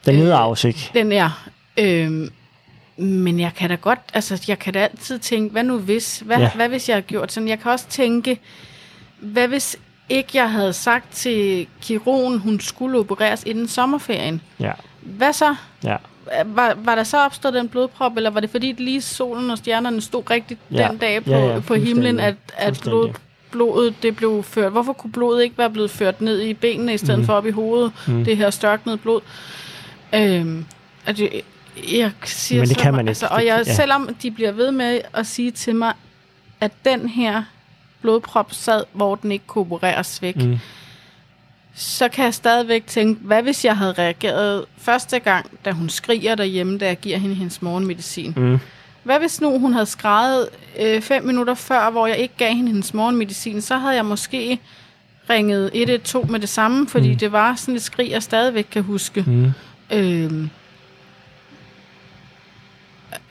[0.06, 0.90] Den Øh, nedarves ikke.
[0.94, 1.48] Den er.
[1.76, 2.30] Øhm,
[2.96, 6.22] men jeg kan da godt, altså jeg kan da altid tænke, hvad nu hvis?
[6.24, 6.50] Hvad, Ja.
[6.54, 7.48] hvad hvis jeg har gjort sådan?
[7.48, 8.40] Jeg kan også tænke,
[9.20, 9.76] hvad hvis
[10.08, 14.40] ikke jeg havde sagt til kirurgen, hun skulle opereres inden sommerferien?
[14.60, 15.54] Ja, Hvad så?
[15.84, 15.96] ja.
[16.46, 20.00] Var, var der så opstået den blodprop, eller var det fordi lige solen og stjernerne
[20.00, 20.88] stod rigtigt Ja.
[20.88, 23.10] den dag på, Ja, ja, på himlen, at, at blod,
[23.50, 24.72] blodet det blev ført?
[24.72, 27.26] Hvorfor kunne blodet ikke være blevet ført ned i benene, i stedet mm.
[27.26, 27.92] for op i hovedet?
[28.06, 28.24] Mm.
[28.24, 29.20] Det her størknede blod.
[30.14, 30.64] Øhm,
[31.06, 31.42] at jeg,
[31.92, 33.08] jeg siger Men det så, kan man ikke.
[33.08, 33.74] Altså, og jeg, ja.
[33.74, 35.92] selvom de bliver ved med at sige til mig,
[36.60, 37.42] at den her
[38.00, 40.58] blodprop sad, hvor den ikke kunne opereres væk, Mm.
[41.74, 46.34] Så kan jeg stadigvæk tænke, hvad hvis jeg havde reageret første gang, da hun skriger
[46.34, 48.32] derhjemme, da jeg giver hende hendes morgenmedicin?
[48.36, 48.58] Mm.
[49.02, 50.48] Hvad hvis nu hun havde skrevet
[50.80, 54.58] øh, fem minutter før, hvor jeg ikke gav hende hendes morgenmedicin, så havde jeg måske
[55.30, 57.18] ringet 112 med det samme, fordi Mm.
[57.18, 59.24] det var sådan et skrig, jeg stadigvæk kan huske.
[59.26, 59.52] Mm.
[59.92, 60.50] Øhm,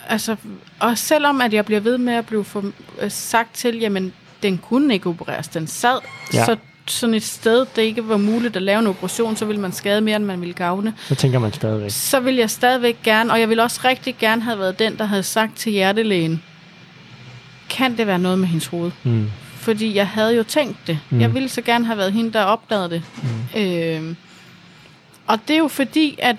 [0.08, 0.36] altså,
[0.80, 2.64] og selvom at jeg bliver ved med at blive for,
[3.02, 4.14] øh, sagt til, jamen,
[4.44, 6.00] den kunne ikke opereres, den sad,
[6.34, 6.46] ja.
[6.46, 9.71] så sådan et sted, det ikke var muligt at lave en operation, så ville man
[9.71, 10.93] skade mere, end man ville gavne.
[11.07, 11.91] Så tænker man stadigvæk.
[11.91, 15.05] Så vil jeg stadigvæk gerne, og jeg vil også rigtig gerne have været den, der
[15.05, 16.43] havde sagt til hjertelægen,
[17.69, 18.91] kan det være noget med hendes hoved?
[19.03, 19.32] Mm.
[19.55, 20.99] Fordi jeg havde jo tænkt det.
[21.09, 21.21] Mm.
[21.21, 23.03] Jeg ville så gerne have været hende, der opdagede det.
[23.23, 23.61] Mm.
[23.61, 24.15] Øh,
[25.27, 26.36] og det er jo fordi, at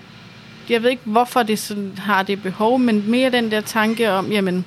[0.68, 4.32] jeg ved ikke, hvorfor det sådan, har det behov, men mere den der tanke om,
[4.32, 4.64] jamen,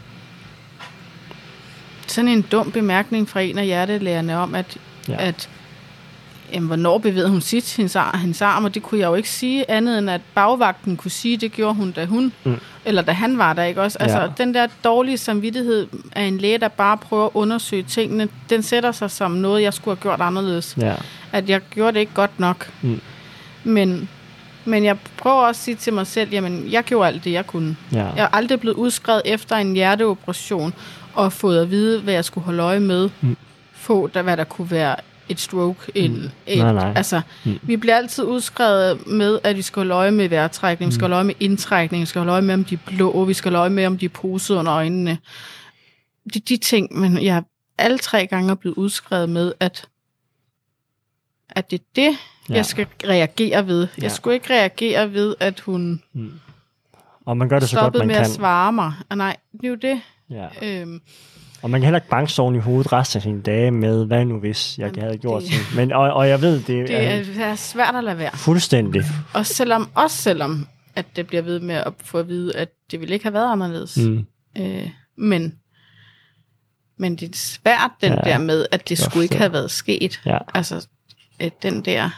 [2.08, 5.16] sådan en dum bemærkning fra en af hjertelærerne om, at, ja.
[5.20, 5.50] at
[6.56, 9.30] jamen, hvornår bevægede hun sit hendes, ar- hendes arm, og det kunne jeg jo ikke
[9.30, 12.60] sige andet end, at bagvagten kunne sige, det gjorde hun, da hun, Mm.
[12.86, 13.98] eller da han var der, ikke også?
[14.00, 14.28] Altså, Ja.
[14.38, 18.92] den der dårlige samvittighed af en læge, der bare prøver at undersøge tingene, den sætter
[18.92, 20.76] sig som noget, jeg skulle have gjort anderledes.
[20.82, 20.94] Ja.
[21.32, 22.70] At jeg gjorde det ikke godt nok.
[22.82, 23.02] Mm.
[23.64, 24.10] Men,
[24.66, 27.48] men jeg prøver også at sige til mig selv, jamen, jeg gjorde alt det, jeg
[27.48, 27.76] kunne.
[27.94, 27.98] Ja.
[27.98, 30.74] Jeg er aldrig blevet udskrevet efter en hjerteoperation,
[31.14, 33.10] og fået at vide, hvad jeg skulle holde øje med.
[33.22, 33.38] Mm.
[33.74, 34.96] Få, der, hvad der kunne være
[35.30, 35.92] et stroke.
[35.96, 36.30] En, Mm.
[36.48, 36.94] et, Nej, nej.
[36.96, 37.52] Altså, Mm.
[37.52, 37.60] mm.
[37.64, 41.16] vi bliver altid udskrevet med, at vi skal holde øje med vejrtrækning, vi skal holde
[41.16, 43.60] øje med indtrækning, vi skal holde øje med, om de er blå, vi skal holde
[43.60, 45.18] øje med, om de er poset under øjnene.
[46.34, 47.42] De, de ting, men jeg er
[47.78, 49.88] alle tre gange er blevet udskrevet med, at,
[51.50, 52.18] at det er det,
[52.50, 52.54] Ja.
[52.54, 53.80] jeg skal reagere ved.
[53.98, 54.10] Jeg Ja.
[54.10, 56.32] skulle ikke reagere ved, at hun Mm.
[57.26, 58.24] Og man gør det så godt, man med kan.
[58.24, 58.94] at svare mig.
[59.10, 60.02] Og nej, det er jo det.
[60.30, 60.48] Ja.
[60.82, 61.02] Øhm,
[61.66, 64.06] Og man kan heller ikke banke sig oven i hovedet resten af sine dage med,
[64.06, 65.76] hvad nu hvis jeg Jamen, havde gjort det- det...
[65.76, 66.98] Men, og, og jeg ved, det, det er
[67.42, 68.32] er, er svært at lade være.
[68.38, 69.02] fuldstændig.
[69.34, 73.00] Og selvom, også selvom, at det bliver ved med at få at vide, at det
[73.00, 73.98] ville ikke have været anderledes.
[73.98, 74.26] Mm.
[74.58, 75.56] Øh, men,
[76.98, 80.22] men det er svært, den Ja, der med, at det skulle ikke have været sket.
[80.26, 80.38] Ja.
[80.54, 80.88] Altså,
[81.42, 82.10] øh, den der...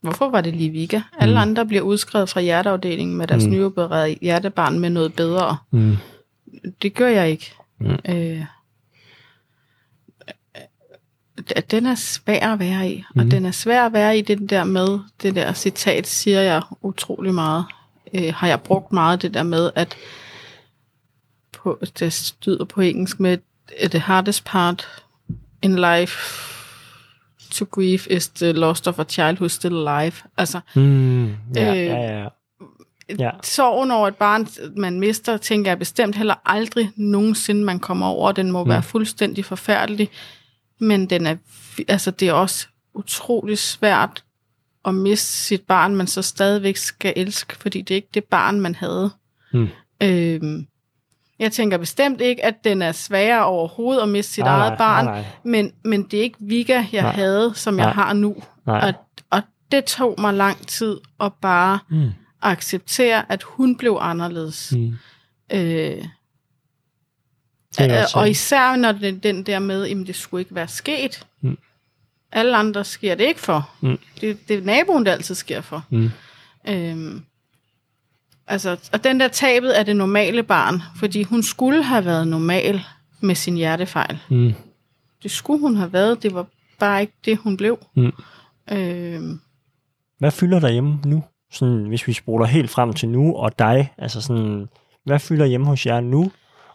[0.00, 1.00] Hvorfor var det lige Vika?
[1.18, 1.40] Alle Mm.
[1.42, 3.50] andre bliver udskrevet fra hjerteafdelingen med deres mm.
[3.52, 5.56] nyopererede hjertebarn med noget bedre.
[5.70, 5.96] Mm.
[6.82, 7.52] Det gør jeg ikke.
[7.78, 7.98] Mm.
[8.08, 8.44] Øh,
[11.70, 13.04] den er svær at være i.
[13.14, 13.20] Mm.
[13.20, 16.62] Og den er svær at være i den der med, det der citat siger jeg
[16.82, 17.64] utrolig meget.
[18.14, 19.96] Øh, har jeg brugt meget det der med, at
[21.52, 23.38] på, det styder på engelsk med,
[23.90, 24.86] the hardest part
[25.62, 26.18] in life
[27.50, 30.12] to grieve is the loss of a child who's still alive.
[30.36, 31.26] Altså, Mm.
[31.56, 32.28] Ja, Øh, ja, ja.
[33.18, 33.30] Ja.
[33.42, 38.32] sorgen over et barn, man mister, tænker jeg bestemt heller aldrig nogensinde, man kommer over.
[38.32, 38.70] Den må Mm.
[38.70, 40.08] være fuldstændig forfærdelig.
[40.80, 41.36] Men den er,
[41.88, 44.24] altså, det er også utrolig svært
[44.84, 48.60] at miste sit barn, man så stadigvæk skal elske, fordi det er ikke det barn,
[48.60, 49.10] man havde.
[49.52, 49.68] Mm.
[50.02, 50.66] Øhm,
[51.38, 54.78] jeg tænker bestemt ikke, at den er sværere overhovedet at miste sit Nej, eget nej,
[54.78, 55.24] barn, nej, nej.
[55.44, 57.02] Men, men det er ikke Vika, jeg Nej.
[57.02, 57.12] nej.
[57.12, 57.84] havde, som Nej.
[57.86, 58.36] jeg har nu.
[58.66, 58.78] Nej.
[58.88, 58.94] Og,
[59.30, 59.42] og
[59.72, 62.10] det tog mig lang tid at bare Mm.
[62.42, 64.72] Acceptere, at hun blev anderledes.
[64.76, 64.94] Mm.
[65.52, 65.96] Øh,
[67.80, 71.26] øh, også- og især når det, den der med, at det skulle ikke være sket.
[71.40, 71.58] Mm.
[72.32, 73.70] Alle andre sker det ikke for.
[73.80, 73.98] Mm.
[74.20, 75.84] Det, det er naboen, der altid sker for.
[75.90, 76.10] Mm.
[76.68, 77.22] Øhm,
[78.46, 82.80] altså, og den der tabet af det normale barn, fordi hun skulle have været normal
[83.20, 84.18] med sin hjertefejl.
[84.30, 84.52] Mm.
[85.22, 86.46] Det skulle hun have været, det var
[86.78, 87.78] bare ikke det, hun blev.
[87.96, 88.12] Mm.
[88.72, 89.40] Øhm,
[90.18, 91.24] Hvad fylder der hjemme nu?
[91.52, 94.68] Sådan, hvis vi spoler helt frem til nu, og dig, altså sådan,
[95.04, 96.30] hvad fylder hjemme hos jer nu,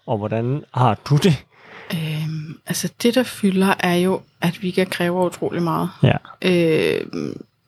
[0.05, 1.45] og hvordan har du det?
[1.93, 5.89] øhm, altså det, der fylder, er jo, at vi kan kræve utrolig meget.
[6.03, 6.17] Ja.
[6.41, 7.05] Øh,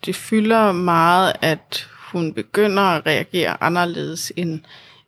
[0.05, 4.59] det fylder meget, at hun begynder at reagere anderledes end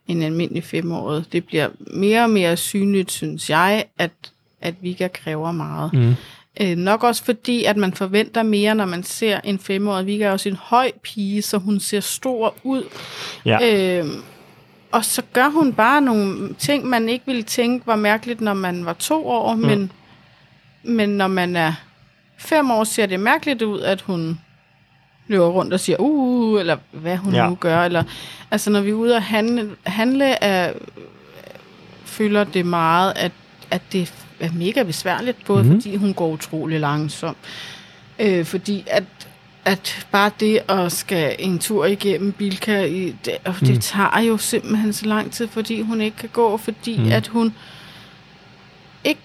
[0.08, 1.24] en almindelig femårig.
[1.32, 4.10] Det bliver mere og mere synligt, synes jeg, at,
[4.60, 5.92] at Vika kræver meget.
[5.92, 6.14] Mm.
[6.60, 10.06] Øh, nok også fordi, at man forventer mere, når man ser en femårig.
[10.06, 12.82] Vika er også en høj pige, så hun ser stor ud.
[13.44, 13.58] Ja.
[14.00, 14.06] Øh,
[14.92, 18.84] og så gør hun bare nogle ting, man ikke ville tænke var mærkeligt, når man
[18.84, 19.60] var to år, mm.
[19.60, 19.92] men,
[20.82, 21.72] men når man er
[22.38, 24.40] fem år, ser det mærkeligt ud, at hun
[25.26, 27.48] løber rundt og siger, uh, eller hvad hun ja.
[27.48, 27.82] nu gør.
[27.84, 28.02] Eller,
[28.50, 30.72] altså, når vi er ude og handle, handle er,
[32.04, 33.32] føler det meget, at,
[33.70, 35.70] at det er mega besværligt, både mm.
[35.74, 37.36] fordi hun går utrolig langsomt,
[38.18, 39.04] øh, fordi at
[39.64, 43.80] at bare det at skal en tur igennem Bilka, i, det, og det Mm.
[43.80, 47.12] tager jo simpelthen så lang tid, fordi hun ikke kan gå, fordi Mm.
[47.12, 47.54] at hun
[49.04, 49.20] ikke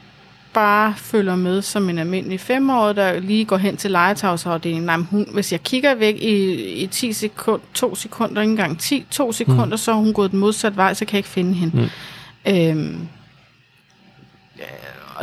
[0.54, 4.86] bare følger med som en almindelig femårig, der lige går hen til legetavsafdelingen.
[4.86, 6.54] Nej, men hun, hvis jeg kigger væk i,
[6.84, 9.78] i 10 sekund, 2 sekunder, ikke engang 10, 2 sekunder, mm.
[9.78, 11.78] så har hun gået den modsatte vej, så kan jeg ikke finde hende.
[11.78, 12.52] Mm.
[12.54, 13.00] Øhm, øh,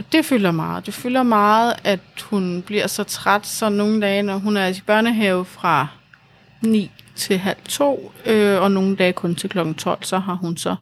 [0.01, 0.87] og det fylder meget.
[0.87, 4.81] Det fylder meget, at hun bliver så træt, så nogle dage, når hun er i
[4.87, 5.87] børnehave fra
[6.63, 10.57] 9 til halv to, øh, og nogle dage kun til klokken 12, så har hun
[10.57, 10.77] så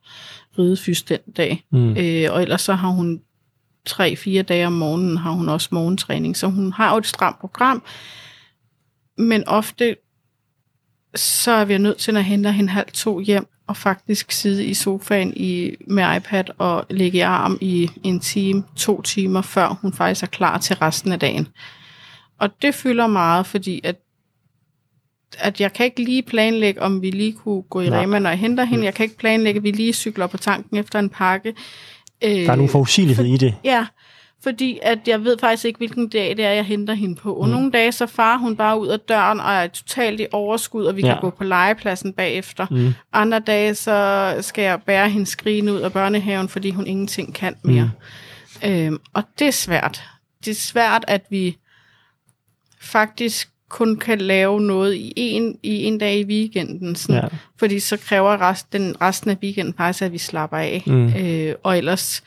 [0.58, 1.64] ridefys den dag.
[1.72, 1.96] Mm.
[1.96, 3.20] Øh, og ellers så har hun
[3.88, 7.82] 3-4 dage om morgenen har hun også morgentræning, så hun har jo et stramt program,
[9.18, 9.96] men ofte
[11.14, 14.74] så er vi nødt til at hente hende halv to hjem og faktisk sidde i
[14.74, 19.92] sofaen i, med iPad og ligge i arm i en time, to timer, før hun
[19.92, 21.48] faktisk er klar til resten af dagen.
[22.38, 23.96] Og det fylder meget, fordi at,
[25.38, 27.90] at jeg kan ikke lige planlægge, om vi lige kunne gå i.
[27.90, 28.78] Rema, når jeg henter hende.
[28.78, 28.84] Mm.
[28.84, 31.54] Jeg kan ikke planlægge, at vi lige cykler på tanken efter en pakke.
[32.24, 33.54] Øh, Der er nogle forudsigelighed i det.
[33.64, 33.86] Ja,
[34.42, 37.34] fordi at jeg ved faktisk ikke, hvilken dag det er, jeg henter hende på.
[37.34, 37.52] Og mm.
[37.52, 40.96] nogle dage, så farer hun bare ud af døren og er totalt i overskud, og
[40.96, 41.12] vi ja.
[41.12, 42.66] Kan gå på legepladsen bagefter.
[42.70, 42.94] Mm.
[43.12, 47.54] Andre dage, så skal jeg bære hende skrigende ud af børnehaven, fordi hun ingenting kan
[47.62, 47.90] mere.
[48.62, 48.68] Mm.
[48.70, 50.02] Øhm, og det er svært.
[50.44, 51.56] Det er svært, at vi
[52.80, 56.96] faktisk kun kan lave noget i en, i en dag i weekenden.
[56.96, 57.20] Sådan, Ja.
[57.22, 57.28] ja.
[57.58, 60.82] Fordi så kræver resten, resten af weekenden faktisk, at vi slapper af.
[60.86, 61.14] Mm.
[61.14, 62.22] Øh, og ellers,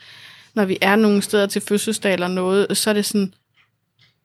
[0.54, 3.34] når vi er nogle steder til fødselsdag eller noget, så er det sådan,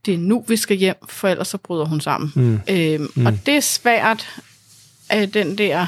[0.06, 2.32] det er nu, vi skal hjem, for ellers så bryder hun sammen.
[2.36, 2.60] Mm.
[2.70, 3.26] Øhm, mm.
[3.26, 4.28] Og det er svært,
[5.10, 5.88] at den der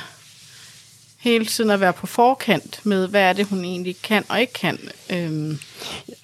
[1.19, 4.53] hele tiden at være på forkant med, hvad er det, hun egentlig kan og ikke
[4.53, 4.79] kan.
[5.09, 5.59] Øhm,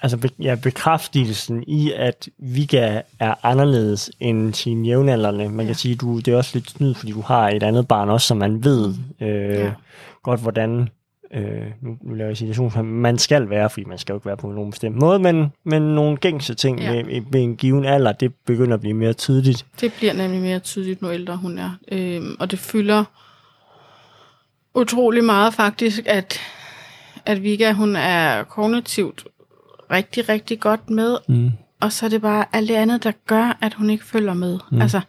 [0.01, 5.49] Altså ja, bekræftelsen i, at Vika er anderledes end sine jævnaldrende.
[5.49, 5.69] Man ja.
[5.69, 8.27] Kan sige, du det er også lidt snyd, fordi du har et andet barn også,
[8.27, 9.63] som man ved øh, ja.
[9.63, 9.71] Ja.
[10.23, 10.89] godt, hvordan
[11.33, 14.37] øh, nu, nu laver jeg situation, man skal være, fordi man skal jo ikke være
[14.37, 16.91] på nogen bestemt måde, men, men nogle gængse ting ja.
[17.03, 19.65] Med, med en given alder, det begynder at blive mere tydeligt.
[19.81, 21.71] det bliver nemlig mere tydeligt, nu ældre hun er.
[21.91, 23.03] Øhm, og det fylder
[24.75, 26.39] utrolig meget faktisk, at,
[27.25, 29.23] at Vika, hun er kognitivt
[29.91, 31.51] rigtig, rigtig godt med, Mm.
[31.81, 34.59] og så er det bare alt det andet, der gør, at hun ikke følger med.
[34.71, 34.81] Mm.
[34.81, 35.01] Altså,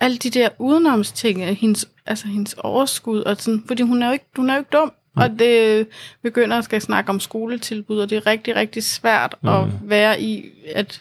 [0.00, 4.24] alle de der udenomsting, hendes, altså hendes overskud, og sådan, fordi hun er jo ikke,
[4.36, 4.92] hun er jo ikke dum.
[5.16, 5.22] Mm.
[5.22, 5.86] Og det
[6.22, 9.48] begynder at skal snakke om skoletilbud, og det er rigtig, rigtig svært mm.
[9.48, 10.44] at være i,
[10.74, 11.00] at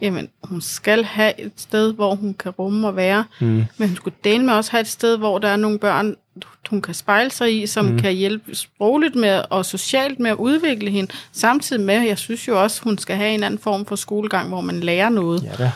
[0.00, 3.64] jamen, hun skal have et sted, hvor hun kan rumme og være, Mm.
[3.76, 6.16] men hun skulle dele med også have et sted, hvor der er nogle børn,
[6.70, 7.98] hun kan spejle sig i, som mm.
[7.98, 12.62] kan hjælpe sprogligt med og socialt med at udvikle hende, samtidig med, jeg synes jo
[12.62, 15.42] også, hun skal have en anden form for skolegang, hvor man lærer noget.
[15.42, 15.72] Ja da.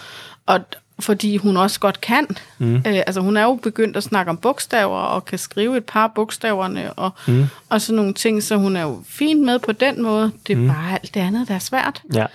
[0.46, 0.60] Og
[1.00, 2.26] fordi hun også godt kan.
[2.58, 2.74] Mm.
[2.76, 6.04] Øh, altså hun er jo begyndt at snakke om bogstaver, og kan skrive et par
[6.04, 7.46] af bogstaverne, og, Mm.
[7.68, 10.32] og sådan nogle ting, så hun er jo fint med på den måde.
[10.46, 10.68] Det er mm.
[10.68, 12.02] bare alt det andet, der er svært.
[12.14, 12.26] Ja.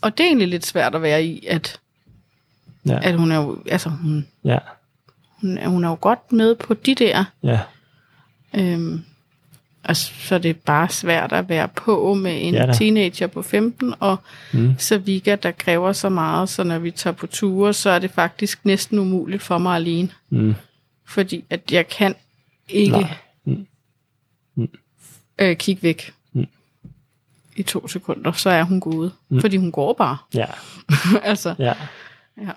[0.00, 1.80] Og det er egentlig lidt svært at være i, at,
[2.86, 2.98] Ja.
[3.02, 4.58] at hun er jo, altså hun, Ja.
[5.40, 7.24] hun, er, hun er jo godt med på de der.
[7.42, 7.60] Ja.
[8.54, 9.04] Øhm,
[9.84, 12.72] og så er det bare svært at være på med en Ja da.
[12.72, 14.16] teenager på 15, og
[14.52, 14.74] Mm.
[14.78, 18.10] så Vika, der kræver så meget, så når vi tager på ture, så er det
[18.10, 20.08] faktisk næsten umuligt for mig alene.
[20.30, 20.54] Mm.
[21.06, 22.14] Fordi at jeg kan
[22.68, 23.14] ikke Nej.
[23.44, 23.66] Mm.
[24.54, 24.68] Mm.
[25.38, 26.46] øh, kigge væk Mm.
[27.56, 29.12] i to sekunder, så er hun gået.
[29.28, 29.40] Mm.
[29.40, 30.16] Fordi hun går bare.
[30.34, 30.46] Ja.
[31.22, 31.74] altså, Ja.
[32.40, 32.50] ja.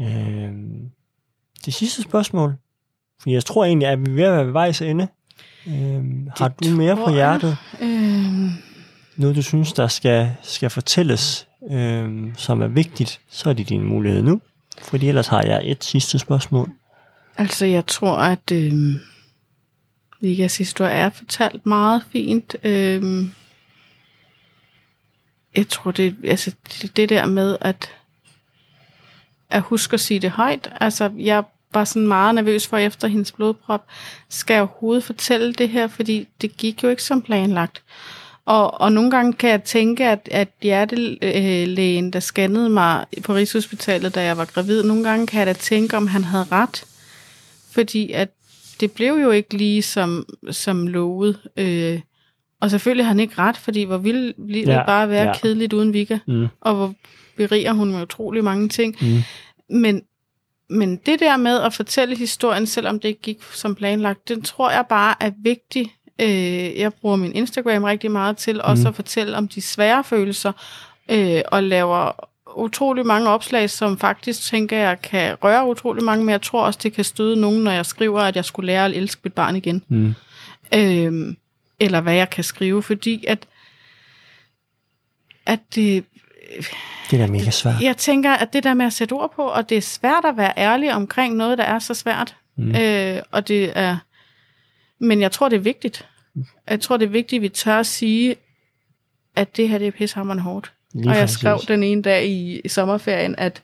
[0.00, 0.90] Øhm,
[1.64, 2.54] det sidste spørgsmål.
[3.22, 5.08] For jeg tror egentlig, at vi er ved at være ved vejs ende.
[5.66, 7.56] Øhm, har du mere på hjertet?
[7.80, 8.50] Øhm,
[9.16, 13.84] Noget, du synes, der skal, skal fortælles, øhm, som er vigtigt, så er det din
[13.84, 14.40] mulighed nu.
[14.82, 16.70] Fordi ellers har jeg et sidste spørgsmål.
[17.36, 18.72] altså, jeg tror, at øh,
[20.20, 22.56] Vikas historie er fortalt meget fint.
[22.64, 23.24] Øh,
[25.56, 26.52] jeg tror, det, altså,
[26.82, 27.90] det, det der med, at,
[29.50, 30.72] at huske at sige det højt.
[30.80, 31.42] Altså, jeg
[31.74, 33.84] var sådan meget nervøs for efter hendes blodprop.
[34.28, 35.86] Skal jeg overhovedet fortælle det her?
[35.86, 37.82] Fordi det gik jo ikke som planlagt.
[38.44, 44.14] Og, og nogle gange kan jeg tænke, at, at hjertelægen, der scannede mig på Rigshospitalet,
[44.14, 46.84] da jeg var gravid, nogle gange kan jeg da tænke, om han havde ret.
[47.70, 48.28] Fordi at
[48.80, 51.38] det blev jo ikke lige som, som lovet.
[51.56, 52.00] Øh,
[52.60, 55.38] og selvfølgelig har han ikke ret, fordi hvor ville livet Ja, bare være ja.
[55.38, 56.18] kedeligt uden Vika.
[56.26, 56.46] Mm.
[56.60, 56.94] Og hvor
[57.36, 58.96] beriger hun med utrolig mange ting.
[59.00, 59.22] Mm.
[59.78, 60.02] Men,
[60.70, 64.70] men det der med at fortælle historien, selvom det ikke gik som planlagt, den tror
[64.70, 65.94] jeg bare er vigtig.
[66.20, 70.52] Øh, jeg bruger min Instagram rigtig meget til også at fortælle om de svære følelser,
[71.10, 72.12] øh, og laver
[72.56, 76.80] utrolig mange opslag, som faktisk tænker jeg kan røre utrolig mange, men jeg tror også,
[76.82, 79.56] det kan støde nogen, når jeg skriver, at jeg skulle lære at elske mit barn
[79.56, 79.82] igen.
[79.88, 80.14] Mm.
[80.74, 81.34] Øh,
[81.80, 83.46] eller hvad jeg kan skrive, fordi at,
[85.46, 86.04] at det,
[87.10, 87.80] Det er da mega svært.
[87.80, 90.36] jeg tænker, at det der med at sætte ord på, og det er svært at
[90.36, 92.36] være ærlig omkring noget, der er så svært.
[92.56, 92.76] Mm.
[92.76, 93.96] Øh, og det er,
[94.98, 96.06] men jeg tror, det er vigtigt.
[96.70, 98.36] Jeg tror, det er vigtigt, at vi tør at sige,
[99.36, 100.72] at det her det er pissehammerende hårdt.
[100.94, 101.38] Lige og jeg præcis.
[101.38, 103.62] skrev den ene dag i, i sommerferien, at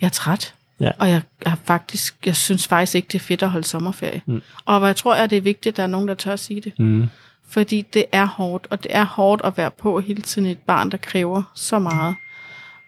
[0.00, 0.54] jeg er træt.
[0.80, 0.90] Ja.
[0.98, 4.22] Og jeg, jeg, faktisk, jeg synes faktisk ikke, det er fedt at holde sommerferie.
[4.26, 4.42] Mm.
[4.64, 6.60] Og jeg tror, at det er vigtigt, at der er nogen, der tør at sige
[6.60, 6.78] det.
[6.78, 7.06] Mm.
[7.52, 10.90] Fordi det er hårdt, og det er hårdt at være på hele tiden et barn,
[10.90, 12.14] der kræver så meget.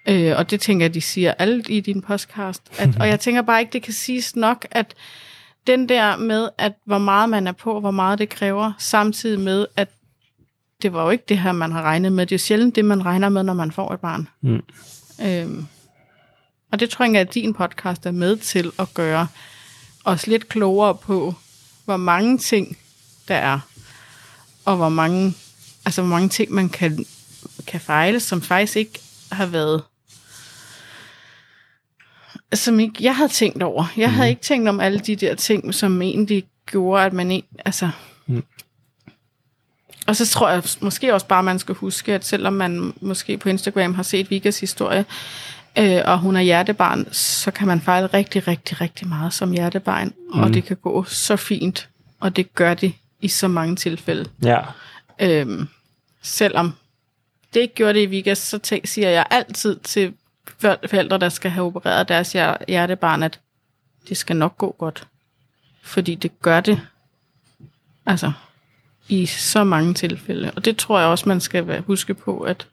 [0.09, 2.63] Øh, og det tænker jeg, de siger alt i din podcast.
[2.79, 4.95] At, og jeg tænker bare ikke, det kan siges nok, at
[5.67, 9.67] den der med, at hvor meget man er på, hvor meget det kræver, samtidig med,
[9.77, 9.89] at
[10.83, 12.27] det var jo ikke det her, man har regnet med.
[12.27, 14.29] Det er sjældent det, man regner med, når man får et barn.
[14.41, 14.63] Mm.
[15.27, 15.67] Øhm,
[16.73, 19.27] og det tror jeg, at din podcast er med til at gøre
[20.05, 21.35] os lidt klogere på,
[21.85, 22.77] hvor mange ting
[23.29, 23.61] der er,
[24.65, 25.35] og hvor mange,
[25.85, 27.05] altså hvor mange ting, man kan,
[27.67, 29.01] kan fejle, som faktisk ikke
[29.33, 29.83] har været
[32.57, 33.85] som ikke, jeg havde tænkt over.
[33.97, 34.15] Jeg mm.
[34.15, 37.91] havde ikke tænkt om alle de der ting, som egentlig gjorde, at man ikke, altså...
[38.27, 38.45] Mm.
[40.07, 43.49] Og så tror jeg måske også bare, man skal huske, at selvom man måske på
[43.49, 45.05] Instagram har set Vikas historie,
[45.79, 50.13] øh, og hun er hjertebarn, så kan man fejle rigtig, rigtig, rigtig meget som hjertebarn,
[50.35, 50.41] mm.
[50.41, 51.89] og det kan gå så fint,
[52.21, 52.93] og det gør det
[53.25, 54.31] i så mange tilfælde.
[54.45, 54.61] Ja.
[55.21, 55.69] Øhm,
[56.23, 56.75] selvom
[57.55, 60.15] det ikke gjorde det i Vikas, så tænk, siger jeg altid til
[60.61, 62.33] forældre, der skal have opereret deres
[62.69, 63.41] hjertebarn, at
[64.09, 65.09] det skal nok gå godt.
[65.83, 66.81] Fordi det gør det.
[68.07, 68.33] Altså,
[69.09, 70.53] i så mange tilfælde.
[70.57, 72.67] Og det tror jeg også, man skal huske på, at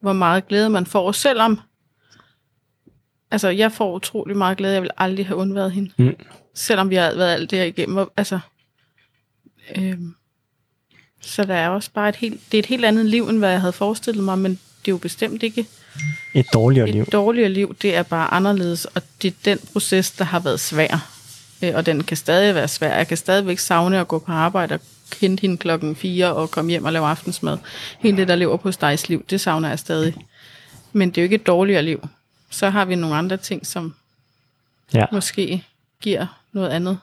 [0.00, 1.60] hvor meget glæde man får, selvom
[3.30, 4.74] altså, jeg får utrolig meget glæde.
[4.74, 5.90] Jeg vil aldrig have undværet hende.
[5.96, 6.16] Mm.
[6.54, 8.08] Selvom vi har været alt det her igennem.
[8.16, 8.40] Altså,
[9.76, 10.14] øhm,
[11.20, 13.50] så der er også bare et helt, det er et helt andet liv, end hvad
[13.50, 15.66] jeg havde forestillet mig, men det er jo bestemt ikke
[16.34, 17.02] et dårligere et liv.
[17.02, 20.60] Et dårligere liv, det er bare anderledes, og det er den proces, der har været
[20.60, 21.10] svær.
[21.62, 22.96] Øh, og den kan stadig være svær.
[22.96, 26.70] Jeg kan stadigvæk savne at gå på arbejde og kende hende klokken 4 og komme
[26.70, 27.58] hjem og lave aftensmad.
[27.98, 30.14] Hele det, der lever på stegs liv, det savner jeg stadig.
[30.92, 32.08] Men det er jo ikke et dårligere liv.
[32.50, 33.94] Så har vi nogle andre ting, som
[34.94, 35.04] ja.
[35.12, 35.64] måske
[36.00, 36.98] giver noget andet.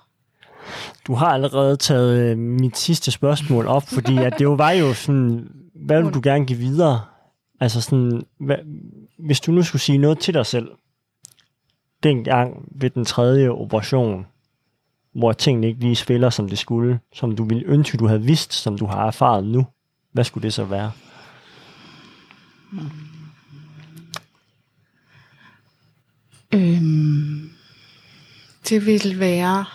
[1.07, 4.93] Du har allerede taget øh, mit sidste spørgsmål op, fordi at det jo var jo
[4.93, 7.01] sådan, hvad vil du gerne give videre?
[7.59, 8.57] Altså sådan, hvad,
[9.17, 10.67] hvis du nu skulle sige noget til dig selv,
[12.03, 14.25] dengang ved den tredje operation,
[15.13, 18.53] hvor tingene ikke lige spiller, som det skulle, som du ville ønske, du havde vidst,
[18.53, 19.65] som du har erfaret nu,
[20.11, 20.91] hvad skulle det så være?
[26.53, 27.49] Øhm,
[28.69, 29.65] det ville være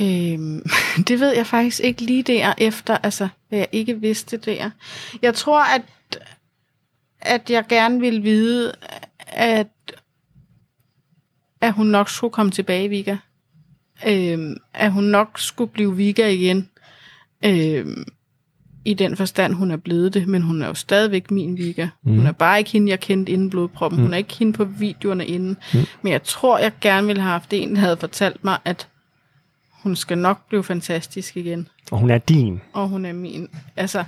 [0.00, 0.62] Øhm,
[1.08, 4.70] det ved jeg faktisk ikke lige der efter, altså hvad jeg ikke vidste der.
[5.22, 5.82] Jeg tror, at,
[7.20, 8.72] at jeg gerne vil vide,
[9.26, 9.68] at,
[11.60, 13.16] at hun nok skulle komme tilbage, Vika.
[14.06, 16.68] Øhm, at hun nok skulle blive Vika igen.
[17.44, 18.04] Øhm,
[18.84, 21.88] I den forstand, hun er blevet det, men hun er jo stadigvæk min Vika.
[22.02, 22.16] Mm.
[22.16, 24.00] Hun er bare ikke hende, jeg kendte inden blodproppen.
[24.00, 24.04] Mm.
[24.04, 25.56] Hun er ikke hende på videoerne inden.
[25.74, 25.80] Mm.
[26.02, 28.88] Men jeg tror, jeg gerne ville have haft en, der havde fortalt mig, at
[29.82, 31.68] hun skal nok blive fantastisk igen.
[31.90, 32.60] Og hun er din.
[32.72, 33.48] Og hun er min.
[33.76, 34.04] Altså,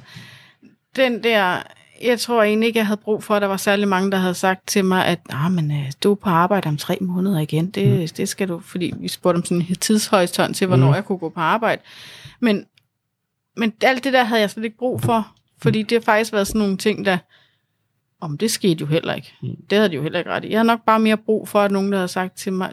[0.97, 1.63] den der,
[2.03, 4.35] jeg tror egentlig ikke, jeg havde brug for, at der var særlig mange, der havde
[4.35, 7.71] sagt til mig, at ah, men, øh, du er på arbejde om tre måneder igen.
[7.71, 8.09] Det, mm.
[8.17, 10.95] det skal du, fordi vi spurgte om sådan en tidshorisont til, hvornår mm.
[10.95, 11.83] jeg kunne gå på arbejde.
[12.41, 12.67] Men,
[13.57, 16.47] men alt det der havde jeg slet ikke brug for, fordi det har faktisk været
[16.47, 17.19] sådan nogle ting, der,
[18.21, 19.33] om det skete jo heller ikke.
[19.43, 19.57] Mm.
[19.71, 20.51] Det havde de jo heller ikke ret i.
[20.51, 22.73] Jeg har nok bare mere brug for, at nogen, der havde sagt til mig,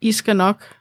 [0.00, 0.75] I skal nok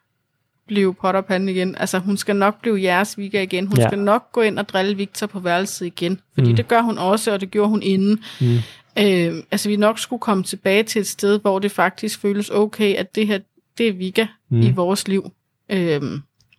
[0.68, 1.76] blive potterpande igen.
[1.76, 3.68] Altså, hun skal nok blive jeres Vika igen.
[3.68, 3.88] Hun ja.
[3.88, 6.20] skal nok gå ind og drille Victor på værelset igen.
[6.34, 6.56] Fordi mm.
[6.56, 8.24] det gør hun også, og det gjorde hun inden.
[8.42, 8.56] Mm.
[9.00, 12.96] Øh, altså, vi nok skulle komme tilbage til et sted, hvor det faktisk føles okay,
[12.96, 13.40] at det her,
[13.78, 14.62] det er Vika mm.
[14.62, 15.32] i vores liv.
[15.70, 16.02] Øh,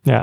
[0.07, 0.23] ja.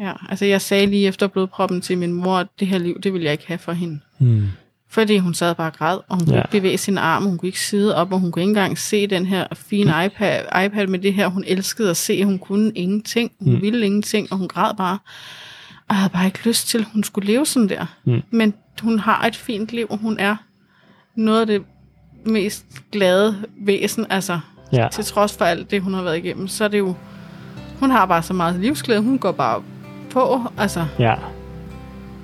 [0.00, 3.12] Ja, altså jeg sagde lige efter blodproppen til min mor, at det her liv, det
[3.12, 4.00] vil jeg ikke have for hende.
[4.18, 4.46] Mm.
[4.88, 6.26] Fordi hun sad bare og græd, og hun ja.
[6.26, 8.78] kunne ikke bevæge sin arm, hun kunne ikke sidde op, og hun kunne ikke engang
[8.78, 10.04] se den her fine mm.
[10.06, 11.28] iPad, iPad med det her.
[11.28, 13.62] Hun elskede at se, hun kunne ingenting, hun mm.
[13.62, 14.98] ville ingenting, og hun græd bare.
[15.88, 17.86] Og jeg havde bare ikke lyst til, at hun skulle leve sådan der.
[18.04, 18.22] Mm.
[18.30, 20.36] Men hun har et fint liv, og hun er
[21.14, 21.62] noget af det
[22.24, 24.40] mest glade væsen, altså
[24.72, 24.88] ja.
[24.92, 26.94] til trods for alt det, hun har været igennem, så er det jo,
[27.80, 29.62] hun har bare så meget livsglæde, hun går bare
[30.10, 30.86] på, altså.
[30.98, 31.14] Ja.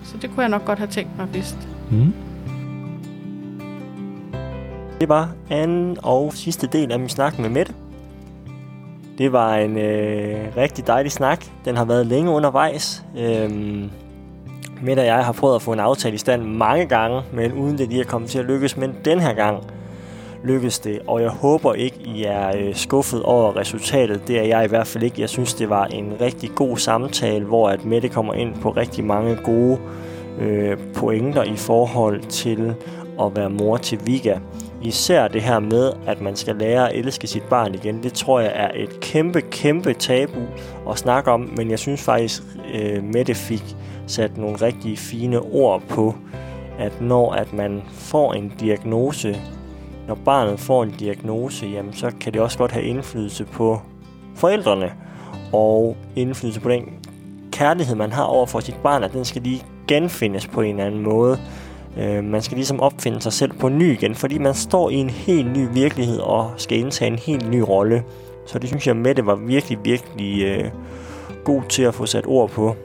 [0.04, 1.56] Så det kunne jeg nok godt have tænkt mig, hvis.
[1.90, 2.12] Mm.
[5.02, 7.74] Det var anden og sidste del af min snak med Mette.
[9.18, 11.44] Det var en øh, rigtig dejlig snak.
[11.64, 13.04] Den har været længe undervejs.
[13.18, 13.90] Øhm,
[14.82, 17.78] Mette og jeg har prøvet at få en aftale i stand mange gange, men uden
[17.78, 18.76] det lige er kommet til at lykkes.
[18.76, 19.64] Men den her gang
[20.44, 24.28] lykkedes det, og jeg håber ikke, I er øh, skuffet over resultatet.
[24.28, 25.20] Det er jeg i hvert fald ikke.
[25.20, 29.04] Jeg synes, det var en rigtig god samtale, hvor at Mette kommer ind på rigtig
[29.04, 29.78] mange gode
[30.38, 32.74] øh, pointer i forhold til
[33.20, 34.38] at være mor til Vika
[34.84, 38.40] især det her med, at man skal lære at elske sit barn igen, det tror
[38.40, 40.40] jeg er et kæmpe, kæmpe tabu
[40.90, 42.42] at snakke om, men jeg synes faktisk,
[42.74, 43.76] øh, Mette fik
[44.06, 46.14] sat nogle rigtig fine ord på,
[46.78, 49.40] at når at man får en diagnose,
[50.08, 53.80] når barnet får en diagnose, jamen så kan det også godt have indflydelse på
[54.34, 54.92] forældrene,
[55.52, 56.84] og indflydelse på den
[57.52, 60.84] kærlighed, man har over for sit barn, at den skal lige genfindes på en eller
[60.84, 61.38] anden måde.
[61.98, 65.10] Øh, man skal ligesom opfinde sig selv på ny igen, fordi man står i en
[65.10, 68.04] helt ny virkelighed og skal indtage en helt ny rolle.
[68.46, 70.70] Så det synes jeg, Mette var virkelig, virkelig øh,
[71.44, 72.76] god til at få sat ord på.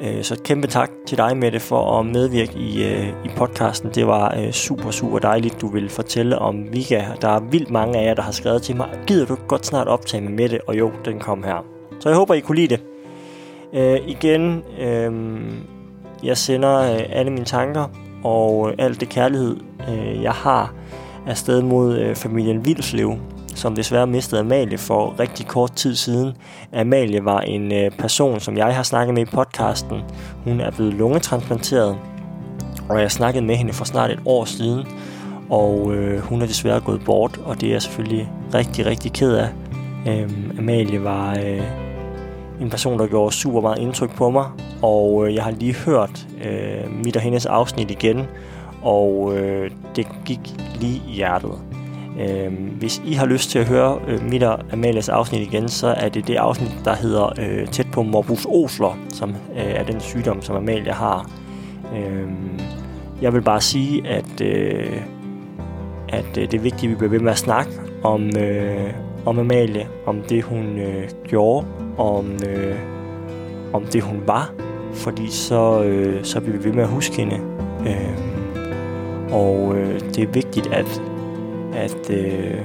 [0.00, 3.90] Øh, så et kæmpe tak til dig, Mette, for at medvirke i, øh, i podcasten.
[3.94, 7.04] Det var øh, super, super dejligt, du ville fortælle om Vika.
[7.20, 9.88] Der er vildt mange af jer, der har skrevet til mig, gider du godt snart
[9.88, 10.60] optage med Mette?
[10.66, 11.64] Og jo, den kom her.
[12.00, 12.82] Så jeg håber, I kunne lide det.
[13.74, 15.12] Øh, igen, øh,
[16.22, 17.84] jeg sender øh, alle mine tanker
[18.24, 19.56] og øh, alt det kærlighed,
[19.88, 20.74] øh, jeg har
[21.26, 23.14] afsted mod øh, familien Vilslev,
[23.54, 26.32] som desværre mistede Amalie for rigtig kort tid siden.
[26.72, 30.00] Amalie var en øh, person, som jeg har snakket med i podcasten.
[30.44, 31.96] Hun er blevet lungetransplanteret,
[32.88, 34.86] og jeg snakkede med hende for snart et år siden,
[35.50, 39.32] og øh, hun er desværre gået bort, og det er jeg selvfølgelig rigtig, rigtig ked
[39.32, 39.48] af.
[40.06, 41.87] Øh, Amalie var øh,
[42.60, 44.46] en person, der gjorde super meget indtryk på mig,
[44.82, 48.26] og øh, jeg har lige hørt øh, mit og hendes afsnit igen,
[48.82, 50.40] og øh, det gik
[50.80, 51.52] lige i hjertet.
[52.20, 55.86] Øh, hvis I har lyst til at høre øh, mit og Amalias afsnit igen, så
[55.86, 60.00] er det det afsnit, der hedder øh, Tæt på morbus Osler, som øh, er den
[60.00, 61.30] sygdom, som Amalia har.
[61.96, 62.28] Øh,
[63.22, 65.00] jeg vil bare sige, at, øh,
[66.08, 67.70] at øh, det er vigtigt, at vi bliver ved med at snakke
[68.02, 68.90] om, øh,
[69.26, 71.66] om Amalie, om det hun øh, gjorde,
[71.98, 72.76] om, øh,
[73.72, 74.52] om det hun var,
[74.92, 77.40] fordi så, øh, så bliver vi ved med at huske hende.
[77.86, 78.18] Øh,
[79.32, 81.02] og øh, det er vigtigt, at
[81.78, 82.60] at øh,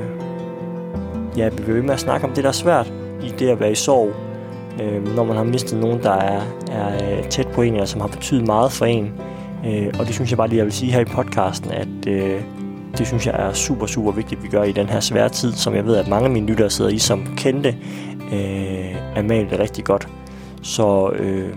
[1.38, 2.93] ja, vi vil ved med at snakke om det, der er svært
[3.24, 4.14] i det at være i sorg.
[4.82, 6.41] Øh, når man har mistet nogen, der er,
[6.72, 9.12] er øh, tæt på en, eller som har betydet meget for en.
[9.66, 12.41] Øh, og det synes jeg bare lige, jeg vil sige her i podcasten, at øh,
[12.97, 15.53] det synes jeg er super, super vigtigt, at vi gør i den her svære tid,
[15.53, 17.75] som jeg ved, at mange af mine lyttere sidder i, som kendte
[18.33, 20.07] øh, Amalie rigtig godt.
[20.61, 21.55] Så øh,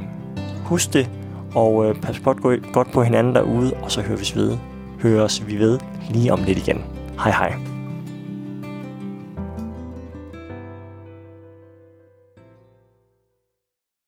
[0.64, 1.10] husk det,
[1.54, 4.56] og øh, pas godt, godt på hinanden derude, og så høres vi ved,
[5.02, 5.78] høres vi ved
[6.10, 6.84] lige om lidt igen.
[7.18, 7.75] Hej hej.